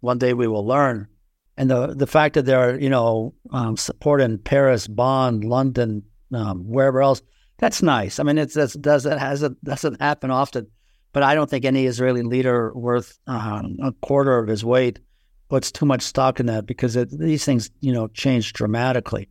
One 0.00 0.18
day 0.18 0.32
we 0.34 0.46
will 0.46 0.66
learn. 0.66 1.08
And 1.56 1.70
the 1.70 1.94
the 1.94 2.06
fact 2.06 2.34
that 2.34 2.46
there 2.46 2.60
are 2.60 2.78
you 2.78 2.88
know 2.88 3.34
um, 3.50 3.76
support 3.76 4.20
in 4.20 4.38
Paris, 4.38 4.86
Bonn, 4.86 5.40
London, 5.40 6.02
um, 6.32 6.64
wherever 6.64 7.02
else, 7.02 7.22
that's 7.58 7.82
nice. 7.82 8.18
I 8.18 8.22
mean, 8.22 8.38
it's 8.38 8.54
that's 8.54 8.74
does 8.74 9.04
that 9.04 9.18
has 9.18 9.42
it 9.42 9.62
doesn't 9.62 10.00
happen 10.00 10.30
often. 10.30 10.68
But 11.12 11.22
I 11.24 11.34
don't 11.34 11.50
think 11.50 11.64
any 11.64 11.86
Israeli 11.86 12.22
leader 12.22 12.72
worth 12.74 13.18
um, 13.26 13.76
a 13.82 13.92
quarter 13.92 14.38
of 14.38 14.48
his 14.48 14.64
weight 14.64 15.00
puts 15.48 15.72
too 15.72 15.84
much 15.84 16.02
stock 16.02 16.38
in 16.38 16.46
that 16.46 16.64
because 16.66 16.94
it, 16.94 17.10
these 17.10 17.44
things, 17.44 17.68
you 17.80 17.92
know, 17.92 18.06
change 18.08 18.52
dramatically. 18.52 19.28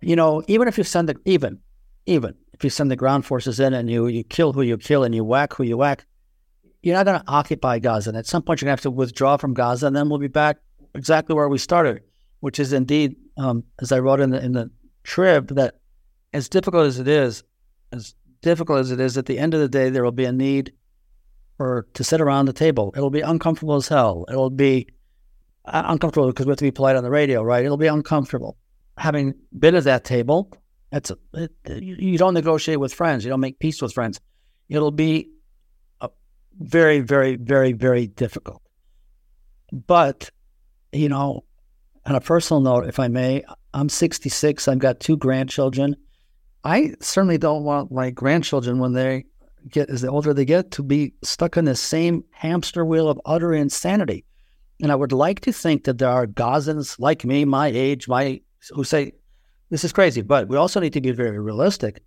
You 0.00 0.16
know, 0.16 0.42
even 0.48 0.66
if 0.68 0.76
you 0.76 0.84
send 0.84 1.08
the 1.08 1.16
even 1.24 1.60
even 2.04 2.34
if 2.54 2.64
you 2.64 2.70
send 2.70 2.90
the 2.90 2.96
ground 2.96 3.26
forces 3.26 3.60
in 3.60 3.74
and 3.74 3.90
you 3.90 4.06
you 4.06 4.24
kill 4.24 4.52
who 4.52 4.62
you 4.62 4.78
kill 4.78 5.04
and 5.04 5.14
you 5.14 5.24
whack 5.24 5.54
who 5.54 5.64
you 5.64 5.76
whack, 5.76 6.06
you're 6.82 6.96
not 6.96 7.06
going 7.06 7.18
to 7.18 7.24
occupy 7.28 7.78
Gaza. 7.78 8.10
And 8.10 8.16
at 8.18 8.26
some 8.26 8.42
point, 8.42 8.60
you're 8.60 8.66
going 8.66 8.76
to 8.76 8.80
have 8.80 8.82
to 8.82 8.90
withdraw 8.90 9.36
from 9.36 9.54
Gaza, 9.54 9.86
and 9.86 9.96
then 9.96 10.08
we'll 10.08 10.18
be 10.18 10.28
back 10.28 10.58
exactly 10.94 11.34
where 11.34 11.48
we 11.48 11.58
started, 11.58 12.02
which 12.40 12.60
is 12.60 12.72
indeed, 12.72 13.16
um, 13.36 13.64
as 13.80 13.90
I 13.90 13.98
wrote 13.98 14.20
in 14.20 14.30
the 14.30 14.42
in 14.42 14.52
the 14.52 14.70
trib, 15.02 15.48
that 15.54 15.74
as 16.32 16.48
difficult 16.48 16.86
as 16.86 16.98
it 16.98 17.08
is, 17.08 17.42
as 17.92 18.14
difficult 18.42 18.80
as 18.80 18.90
it 18.90 19.00
is, 19.00 19.18
at 19.18 19.26
the 19.26 19.38
end 19.38 19.54
of 19.54 19.60
the 19.60 19.68
day, 19.68 19.90
there 19.90 20.04
will 20.04 20.12
be 20.12 20.24
a 20.24 20.32
need 20.32 20.72
or 21.58 21.86
to 21.94 22.04
sit 22.04 22.20
around 22.20 22.46
the 22.46 22.52
table. 22.52 22.92
It'll 22.96 23.10
be 23.10 23.20
uncomfortable 23.20 23.76
as 23.76 23.88
hell. 23.88 24.24
It'll 24.28 24.50
be 24.50 24.88
uh, 25.64 25.82
uncomfortable 25.86 26.26
because 26.28 26.46
we 26.46 26.50
have 26.50 26.58
to 26.58 26.64
be 26.64 26.70
polite 26.70 26.96
on 26.96 27.04
the 27.04 27.10
radio, 27.10 27.42
right? 27.42 27.64
It'll 27.64 27.76
be 27.76 27.86
uncomfortable. 27.86 28.56
Having 28.98 29.34
been 29.58 29.74
at 29.74 29.84
that 29.84 30.04
table, 30.04 30.50
it's 30.94 31.10
a, 31.10 31.18
it, 31.34 31.52
you 31.82 32.16
don't 32.16 32.34
negotiate 32.34 32.80
with 32.80 32.94
friends. 32.94 33.24
You 33.24 33.30
don't 33.30 33.40
make 33.40 33.58
peace 33.58 33.82
with 33.82 33.92
friends. 33.92 34.20
It'll 34.68 34.90
be 34.90 35.28
very, 36.58 37.00
very, 37.00 37.36
very, 37.36 37.72
very 37.72 38.06
difficult. 38.06 38.62
But, 39.72 40.30
you 40.92 41.08
know, 41.08 41.44
on 42.06 42.14
a 42.14 42.20
personal 42.20 42.60
note, 42.60 42.86
if 42.86 42.98
I 42.98 43.08
may, 43.08 43.44
I'm 43.72 43.88
66. 43.88 44.68
I've 44.68 44.78
got 44.78 45.00
two 45.00 45.16
grandchildren. 45.16 45.96
I 46.62 46.94
certainly 47.00 47.38
don't 47.38 47.64
want 47.64 47.92
my 47.92 48.10
grandchildren 48.10 48.78
when 48.78 48.92
they 48.92 49.24
get 49.68 49.90
as 49.90 50.02
the 50.02 50.08
older 50.08 50.34
they 50.34 50.44
get 50.44 50.70
to 50.72 50.82
be 50.82 51.14
stuck 51.22 51.56
in 51.56 51.64
the 51.64 51.74
same 51.74 52.22
hamster 52.30 52.84
wheel 52.84 53.08
of 53.08 53.20
utter 53.24 53.52
insanity. 53.52 54.24
And 54.80 54.92
I 54.92 54.94
would 54.94 55.12
like 55.12 55.40
to 55.40 55.52
think 55.52 55.84
that 55.84 55.98
there 55.98 56.10
are 56.10 56.26
Gazans 56.26 56.98
like 56.98 57.24
me, 57.24 57.44
my 57.44 57.68
age, 57.68 58.08
my 58.08 58.40
who 58.70 58.84
say 58.84 59.12
this 59.70 59.84
is 59.84 59.92
crazy, 59.92 60.22
but 60.22 60.48
we 60.48 60.56
also 60.56 60.80
need 60.80 60.92
to 60.92 61.00
be 61.00 61.12
very 61.12 61.38
realistic 61.38 62.02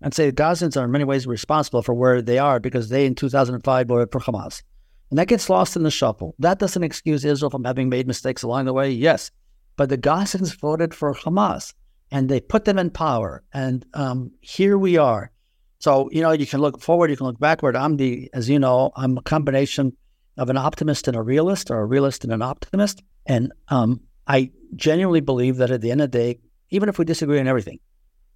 and 0.00 0.12
say 0.12 0.32
Gazans 0.32 0.80
are 0.80 0.84
in 0.84 0.90
many 0.90 1.04
ways 1.04 1.26
responsible 1.26 1.82
for 1.82 1.94
where 1.94 2.20
they 2.20 2.38
are 2.38 2.58
because 2.58 2.88
they 2.88 3.06
in 3.06 3.14
2005 3.14 3.86
voted 3.86 4.10
for 4.10 4.20
Hamas. 4.20 4.62
And 5.10 5.18
that 5.18 5.28
gets 5.28 5.50
lost 5.50 5.76
in 5.76 5.82
the 5.82 5.90
shuffle. 5.90 6.34
That 6.38 6.58
doesn't 6.58 6.82
excuse 6.82 7.24
Israel 7.24 7.50
from 7.50 7.64
having 7.64 7.88
made 7.88 8.06
mistakes 8.06 8.42
along 8.42 8.64
the 8.64 8.72
way, 8.72 8.90
yes. 8.90 9.30
But 9.76 9.90
the 9.90 9.98
Gazans 9.98 10.56
voted 10.60 10.94
for 10.94 11.14
Hamas 11.14 11.74
and 12.10 12.28
they 12.28 12.40
put 12.40 12.64
them 12.64 12.78
in 12.78 12.90
power. 12.90 13.42
And 13.52 13.84
um, 13.94 14.32
here 14.40 14.78
we 14.78 14.96
are 14.96 15.30
so, 15.82 16.08
you 16.12 16.22
know, 16.22 16.30
you 16.30 16.46
can 16.46 16.60
look 16.60 16.80
forward, 16.80 17.10
you 17.10 17.16
can 17.16 17.26
look 17.26 17.40
backward. 17.40 17.74
I'm 17.74 17.96
the, 17.96 18.30
as 18.32 18.48
you 18.48 18.60
know, 18.60 18.92
I'm 18.94 19.18
a 19.18 19.22
combination 19.22 19.96
of 20.36 20.48
an 20.48 20.56
optimist 20.56 21.08
and 21.08 21.16
a 21.16 21.22
realist, 21.22 21.72
or 21.72 21.80
a 21.80 21.84
realist 21.84 22.22
and 22.22 22.32
an 22.32 22.40
optimist. 22.40 23.02
And 23.26 23.52
um, 23.66 24.00
I 24.28 24.52
genuinely 24.76 25.22
believe 25.22 25.56
that 25.56 25.72
at 25.72 25.80
the 25.80 25.90
end 25.90 26.00
of 26.00 26.12
the 26.12 26.18
day, 26.18 26.38
even 26.72 26.88
if 26.88 26.98
we 26.98 27.04
disagree 27.04 27.38
on 27.38 27.46
everything, 27.46 27.78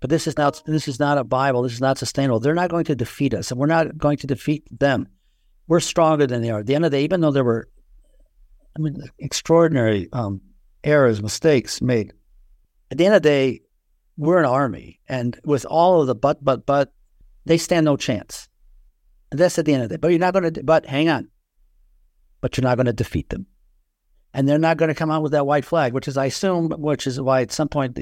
but 0.00 0.10
this 0.10 0.26
is 0.26 0.36
not 0.36 0.62
this 0.66 0.86
is 0.86 1.00
not 1.00 1.18
a 1.18 1.24
Bible. 1.24 1.62
This 1.62 1.72
is 1.72 1.80
not 1.80 1.98
sustainable. 1.98 2.38
They're 2.38 2.54
not 2.54 2.70
going 2.70 2.84
to 2.84 2.94
defeat 2.94 3.34
us, 3.34 3.50
and 3.50 3.58
we're 3.58 3.66
not 3.66 3.96
going 3.96 4.18
to 4.18 4.26
defeat 4.26 4.64
them. 4.70 5.08
We're 5.66 5.80
stronger 5.80 6.26
than 6.26 6.42
they 6.42 6.50
are. 6.50 6.60
At 6.60 6.66
the 6.66 6.74
end 6.74 6.84
of 6.84 6.90
the 6.90 6.98
day, 6.98 7.04
even 7.04 7.20
though 7.20 7.32
there 7.32 7.42
were, 7.42 7.68
I 8.76 8.80
mean, 8.80 9.02
extraordinary 9.18 10.08
um, 10.12 10.40
errors, 10.84 11.20
mistakes 11.20 11.82
made, 11.82 12.12
at 12.90 12.98
the 12.98 13.06
end 13.06 13.14
of 13.14 13.22
the 13.22 13.28
day, 13.28 13.60
we're 14.16 14.38
an 14.38 14.44
army, 14.44 15.00
and 15.08 15.38
with 15.44 15.64
all 15.64 16.00
of 16.00 16.06
the 16.06 16.14
but, 16.14 16.44
but, 16.44 16.66
but, 16.66 16.92
they 17.46 17.58
stand 17.58 17.84
no 17.84 17.96
chance. 17.96 18.48
And 19.30 19.40
that's 19.40 19.58
at 19.58 19.64
the 19.64 19.74
end 19.74 19.84
of 19.84 19.92
it. 19.92 20.00
But 20.00 20.08
you're 20.08 20.18
not 20.18 20.34
going 20.34 20.52
to, 20.52 20.62
but 20.62 20.86
hang 20.86 21.08
on. 21.08 21.28
But 22.40 22.56
you're 22.56 22.64
not 22.64 22.76
going 22.76 22.86
to 22.86 22.92
defeat 22.92 23.28
them. 23.28 23.46
And 24.34 24.48
they're 24.48 24.58
not 24.58 24.76
going 24.76 24.88
to 24.88 24.94
come 24.94 25.10
out 25.10 25.22
with 25.22 25.32
that 25.32 25.46
white 25.46 25.64
flag, 25.64 25.92
which 25.94 26.08
is, 26.08 26.16
I 26.16 26.26
assume, 26.26 26.70
which 26.70 27.06
is 27.06 27.20
why 27.20 27.42
at 27.42 27.52
some 27.52 27.68
point, 27.68 27.98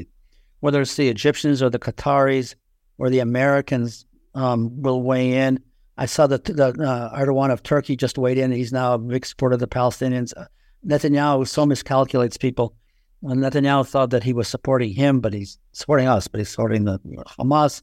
whether 0.65 0.81
it's 0.81 0.97
the 0.97 1.11
Egyptians 1.11 1.63
or 1.63 1.69
the 1.69 1.79
Qataris 1.79 2.55
or 2.97 3.11
the 3.11 3.19
Americans 3.19 4.07
um, 4.35 4.81
will 4.81 5.03
weigh 5.03 5.35
in. 5.35 5.61
I 5.99 6.07
saw 6.07 6.27
that 6.27 6.45
the 6.45 6.69
uh, 6.69 7.19
Erdogan 7.19 7.53
of 7.53 7.63
Turkey 7.63 7.97
just 7.97 8.17
weighed 8.17 8.39
in. 8.39 8.51
He's 8.51 8.73
now 8.73 8.95
a 8.95 8.99
big 8.99 9.27
supporter 9.27 9.57
of 9.57 9.61
the 9.61 9.69
Palestinians. 9.69 10.33
Uh, 10.35 10.47
Netanyahu 10.87 11.47
so 11.47 11.67
miscalculates 11.67 12.39
people. 12.39 12.75
Well, 13.21 13.37
Netanyahu 13.37 13.87
thought 13.87 14.09
that 14.09 14.23
he 14.23 14.33
was 14.33 14.49
supporting 14.49 14.95
him, 14.95 15.21
but 15.21 15.35
he's 15.35 15.59
supporting 15.73 16.07
us, 16.07 16.29
but 16.29 16.39
he's 16.39 16.49
supporting 16.49 16.85
the 16.87 16.99
Hamas. 17.39 17.83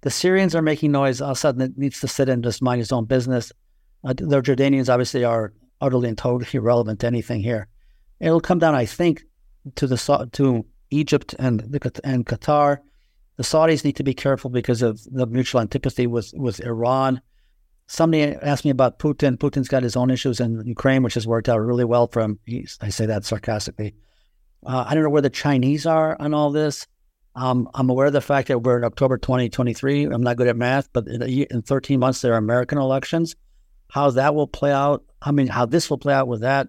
The 0.00 0.10
Syrians 0.10 0.56
are 0.56 0.62
making 0.62 0.90
noise. 0.90 1.20
Assad 1.20 1.78
needs 1.78 2.00
to 2.00 2.08
sit 2.08 2.28
and 2.28 2.42
just 2.42 2.60
mind 2.60 2.80
his 2.80 2.90
own 2.90 3.04
business. 3.04 3.52
Uh, 4.02 4.14
the 4.14 4.42
Jordanians 4.42 4.92
obviously 4.92 5.22
are 5.22 5.52
utterly 5.80 6.08
and 6.08 6.18
totally 6.18 6.48
irrelevant 6.52 6.98
to 7.00 7.06
anything 7.06 7.40
here. 7.40 7.68
It'll 8.18 8.40
come 8.40 8.58
down, 8.58 8.74
I 8.74 8.84
think, 8.84 9.22
to 9.76 9.86
the 9.86 10.28
to 10.32 10.66
Egypt 10.90 11.34
and 11.38 11.60
the, 11.60 12.00
and 12.04 12.26
Qatar. 12.26 12.78
The 13.36 13.42
Saudis 13.42 13.84
need 13.84 13.96
to 13.96 14.04
be 14.04 14.14
careful 14.14 14.50
because 14.50 14.82
of 14.82 15.02
the 15.04 15.26
mutual 15.26 15.60
antipathy 15.60 16.06
with 16.06 16.32
with 16.34 16.60
Iran. 16.60 17.20
Somebody 17.86 18.24
asked 18.24 18.64
me 18.64 18.70
about 18.70 18.98
Putin. 18.98 19.36
Putin's 19.36 19.68
got 19.68 19.82
his 19.82 19.96
own 19.96 20.10
issues 20.10 20.40
in 20.40 20.64
Ukraine, 20.66 21.02
which 21.02 21.14
has 21.14 21.26
worked 21.26 21.48
out 21.48 21.58
really 21.58 21.84
well 21.84 22.08
for 22.08 22.20
him. 22.20 22.40
He's, 22.44 22.78
I 22.80 22.88
say 22.88 23.06
that 23.06 23.24
sarcastically. 23.24 23.94
Uh, 24.64 24.84
I 24.88 24.94
don't 24.94 25.04
know 25.04 25.10
where 25.10 25.22
the 25.22 25.30
Chinese 25.30 25.86
are 25.86 26.16
on 26.18 26.34
all 26.34 26.50
this. 26.50 26.86
Um, 27.36 27.68
I'm 27.74 27.90
aware 27.90 28.06
of 28.06 28.12
the 28.14 28.20
fact 28.20 28.48
that 28.48 28.62
we're 28.62 28.78
in 28.78 28.84
October 28.84 29.18
2023. 29.18 30.04
I'm 30.04 30.22
not 30.22 30.36
good 30.36 30.48
at 30.48 30.56
math, 30.56 30.88
but 30.92 31.06
in, 31.06 31.22
in 31.22 31.62
13 31.62 32.00
months 32.00 32.22
there 32.22 32.32
are 32.32 32.38
American 32.38 32.78
elections. 32.78 33.36
How 33.88 34.10
that 34.10 34.34
will 34.34 34.48
play 34.48 34.72
out, 34.72 35.04
I 35.22 35.30
mean, 35.30 35.46
how 35.46 35.66
this 35.66 35.88
will 35.88 35.98
play 35.98 36.14
out 36.14 36.26
with 36.26 36.40
that. 36.40 36.68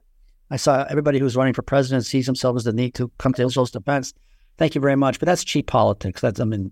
I 0.49 0.55
saw 0.55 0.85
everybody 0.89 1.19
who's 1.19 1.35
running 1.35 1.53
for 1.53 1.61
president 1.61 2.05
sees 2.05 2.25
themselves 2.25 2.61
as 2.61 2.63
the 2.63 2.73
need 2.73 2.93
to 2.95 3.11
come 3.17 3.33
to 3.33 3.43
Israel's 3.43 3.71
defense. 3.71 4.13
Thank 4.57 4.75
you 4.75 4.81
very 4.81 4.95
much, 4.95 5.19
but 5.19 5.25
that's 5.25 5.43
cheap 5.43 5.67
politics. 5.67 6.21
That's 6.21 6.39
I 6.39 6.45
mean, 6.45 6.71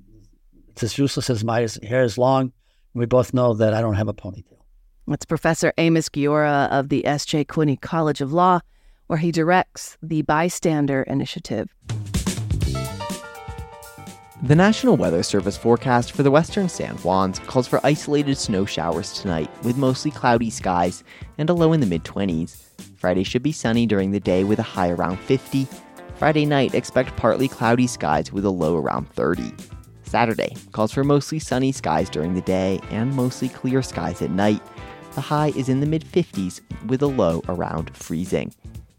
it's 0.69 0.83
as 0.83 0.97
useless 0.97 1.29
as 1.29 1.43
my 1.43 1.67
hair 1.83 2.03
is 2.03 2.17
long. 2.17 2.53
We 2.93 3.05
both 3.05 3.33
know 3.33 3.53
that 3.53 3.73
I 3.73 3.81
don't 3.81 3.95
have 3.95 4.07
a 4.07 4.13
ponytail. 4.13 4.59
That's 5.07 5.25
Professor 5.25 5.73
Amos 5.77 6.09
Guiora 6.09 6.69
of 6.71 6.89
the 6.89 7.05
S.J. 7.05 7.45
Quinney 7.45 7.79
College 7.79 8.21
of 8.21 8.33
Law, 8.33 8.61
where 9.07 9.19
he 9.19 9.31
directs 9.31 9.97
the 10.01 10.23
Bystander 10.23 11.03
Initiative. 11.03 11.75
The 14.41 14.55
National 14.55 14.97
Weather 14.97 15.23
Service 15.23 15.57
forecast 15.57 16.11
for 16.11 16.23
the 16.23 16.31
western 16.31 16.69
San 16.69 16.97
Juans 16.97 17.39
calls 17.39 17.67
for 17.67 17.79
isolated 17.83 18.37
snow 18.37 18.65
showers 18.65 19.13
tonight 19.13 19.49
with 19.63 19.77
mostly 19.77 20.11
cloudy 20.11 20.49
skies 20.49 21.03
and 21.37 21.49
a 21.49 21.53
low 21.53 21.73
in 21.73 21.81
the 21.81 21.85
mid 21.85 22.03
20s. 22.03 22.74
Friday 22.97 23.23
should 23.23 23.43
be 23.43 23.51
sunny 23.51 23.85
during 23.85 24.11
the 24.11 24.19
day 24.19 24.43
with 24.43 24.59
a 24.59 24.63
high 24.63 24.89
around 24.89 25.19
50. 25.19 25.67
Friday 26.15 26.45
night, 26.45 26.73
expect 26.73 27.15
partly 27.17 27.47
cloudy 27.47 27.87
skies 27.87 28.31
with 28.31 28.45
a 28.45 28.49
low 28.49 28.77
around 28.77 29.09
30. 29.09 29.53
Saturday 30.03 30.55
calls 30.71 30.91
for 30.91 31.03
mostly 31.03 31.39
sunny 31.39 31.71
skies 31.71 32.09
during 32.09 32.33
the 32.33 32.41
day 32.41 32.79
and 32.89 33.13
mostly 33.13 33.49
clear 33.49 33.81
skies 33.81 34.21
at 34.21 34.31
night. 34.31 34.61
The 35.13 35.21
high 35.21 35.49
is 35.55 35.69
in 35.69 35.79
the 35.79 35.85
mid 35.85 36.05
50s 36.05 36.61
with 36.87 37.01
a 37.01 37.07
low 37.07 37.41
around 37.49 37.95
freezing. 37.95 38.53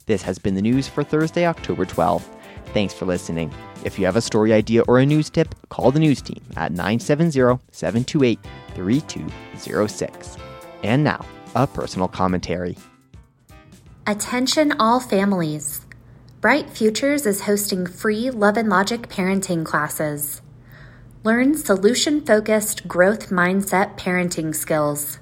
This 0.07 0.23
has 0.23 0.39
been 0.39 0.55
the 0.55 0.63
news 0.63 0.87
for 0.89 1.03
Thursday, 1.03 1.47
October 1.47 1.85
12th. 1.85 2.29
Thanks 2.75 2.95
for 2.95 3.07
listening. 3.07 3.53
If 3.85 3.99
you 3.99 4.05
have 4.07 4.17
a 4.17 4.21
story 4.21 4.53
idea 4.53 4.83
or 4.83 4.99
a 4.99 5.07
news 5.07 5.31
tip, 5.31 5.55
call 5.69 5.91
the 5.91 6.01
news 6.01 6.21
team 6.21 6.43
at 6.57 6.73
970 6.73 7.61
728 7.71 8.39
3206. 8.75 10.37
And 10.83 11.03
now, 11.03 11.25
a 11.55 11.67
personal 11.67 12.09
commentary. 12.09 12.77
Attention, 14.09 14.71
all 14.79 15.01
families. 15.01 15.81
Bright 16.41 16.71
Futures 16.71 17.27
is 17.27 17.41
hosting 17.41 17.89
free 17.89 18.31
Love 18.31 18.57
and 18.57 18.69
Logic 18.69 19.09
parenting 19.09 19.65
classes. 19.65 20.43
Learn 21.25 21.57
solution 21.57 22.25
focused 22.25 22.87
growth 22.87 23.31
mindset 23.31 23.99
parenting 23.99 24.55
skills. 24.55 25.19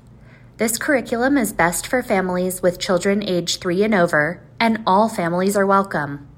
This 0.58 0.76
curriculum 0.76 1.38
is 1.38 1.54
best 1.54 1.86
for 1.86 2.02
families 2.02 2.60
with 2.60 2.78
children 2.78 3.22
age 3.26 3.56
3 3.56 3.84
and 3.84 3.94
over, 3.94 4.42
and 4.60 4.82
all 4.86 5.08
families 5.08 5.56
are 5.56 5.64
welcome. 5.64 6.28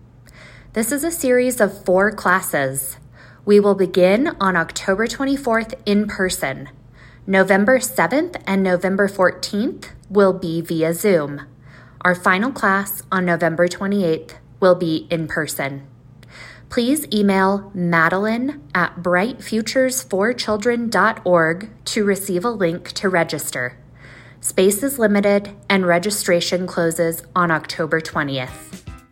This 0.72 0.92
is 0.92 1.02
a 1.02 1.10
series 1.10 1.60
of 1.60 1.84
four 1.84 2.12
classes. 2.12 2.96
We 3.44 3.58
will 3.58 3.74
begin 3.74 4.36
on 4.40 4.54
October 4.54 5.08
24th 5.08 5.74
in 5.84 6.06
person. 6.06 6.68
November 7.26 7.80
7th 7.80 8.40
and 8.46 8.62
November 8.62 9.08
14th 9.08 9.86
will 10.08 10.32
be 10.32 10.60
via 10.60 10.94
Zoom. 10.94 11.40
Our 12.06 12.14
final 12.14 12.52
class 12.52 13.02
on 13.10 13.24
November 13.24 13.66
28th 13.66 14.34
will 14.60 14.76
be 14.76 15.08
in 15.10 15.26
person. 15.26 15.88
Please 16.68 17.04
email 17.12 17.72
Madeline 17.74 18.62
at 18.72 19.02
brightfuturesforchildren.org 19.02 21.84
to 21.84 22.04
receive 22.04 22.44
a 22.44 22.50
link 22.50 22.92
to 22.92 23.08
register. 23.08 23.76
Space 24.40 24.84
is 24.84 25.00
limited 25.00 25.50
and 25.68 25.84
registration 25.84 26.68
closes 26.68 27.24
on 27.34 27.50
October 27.50 28.00
20th. 28.00 28.85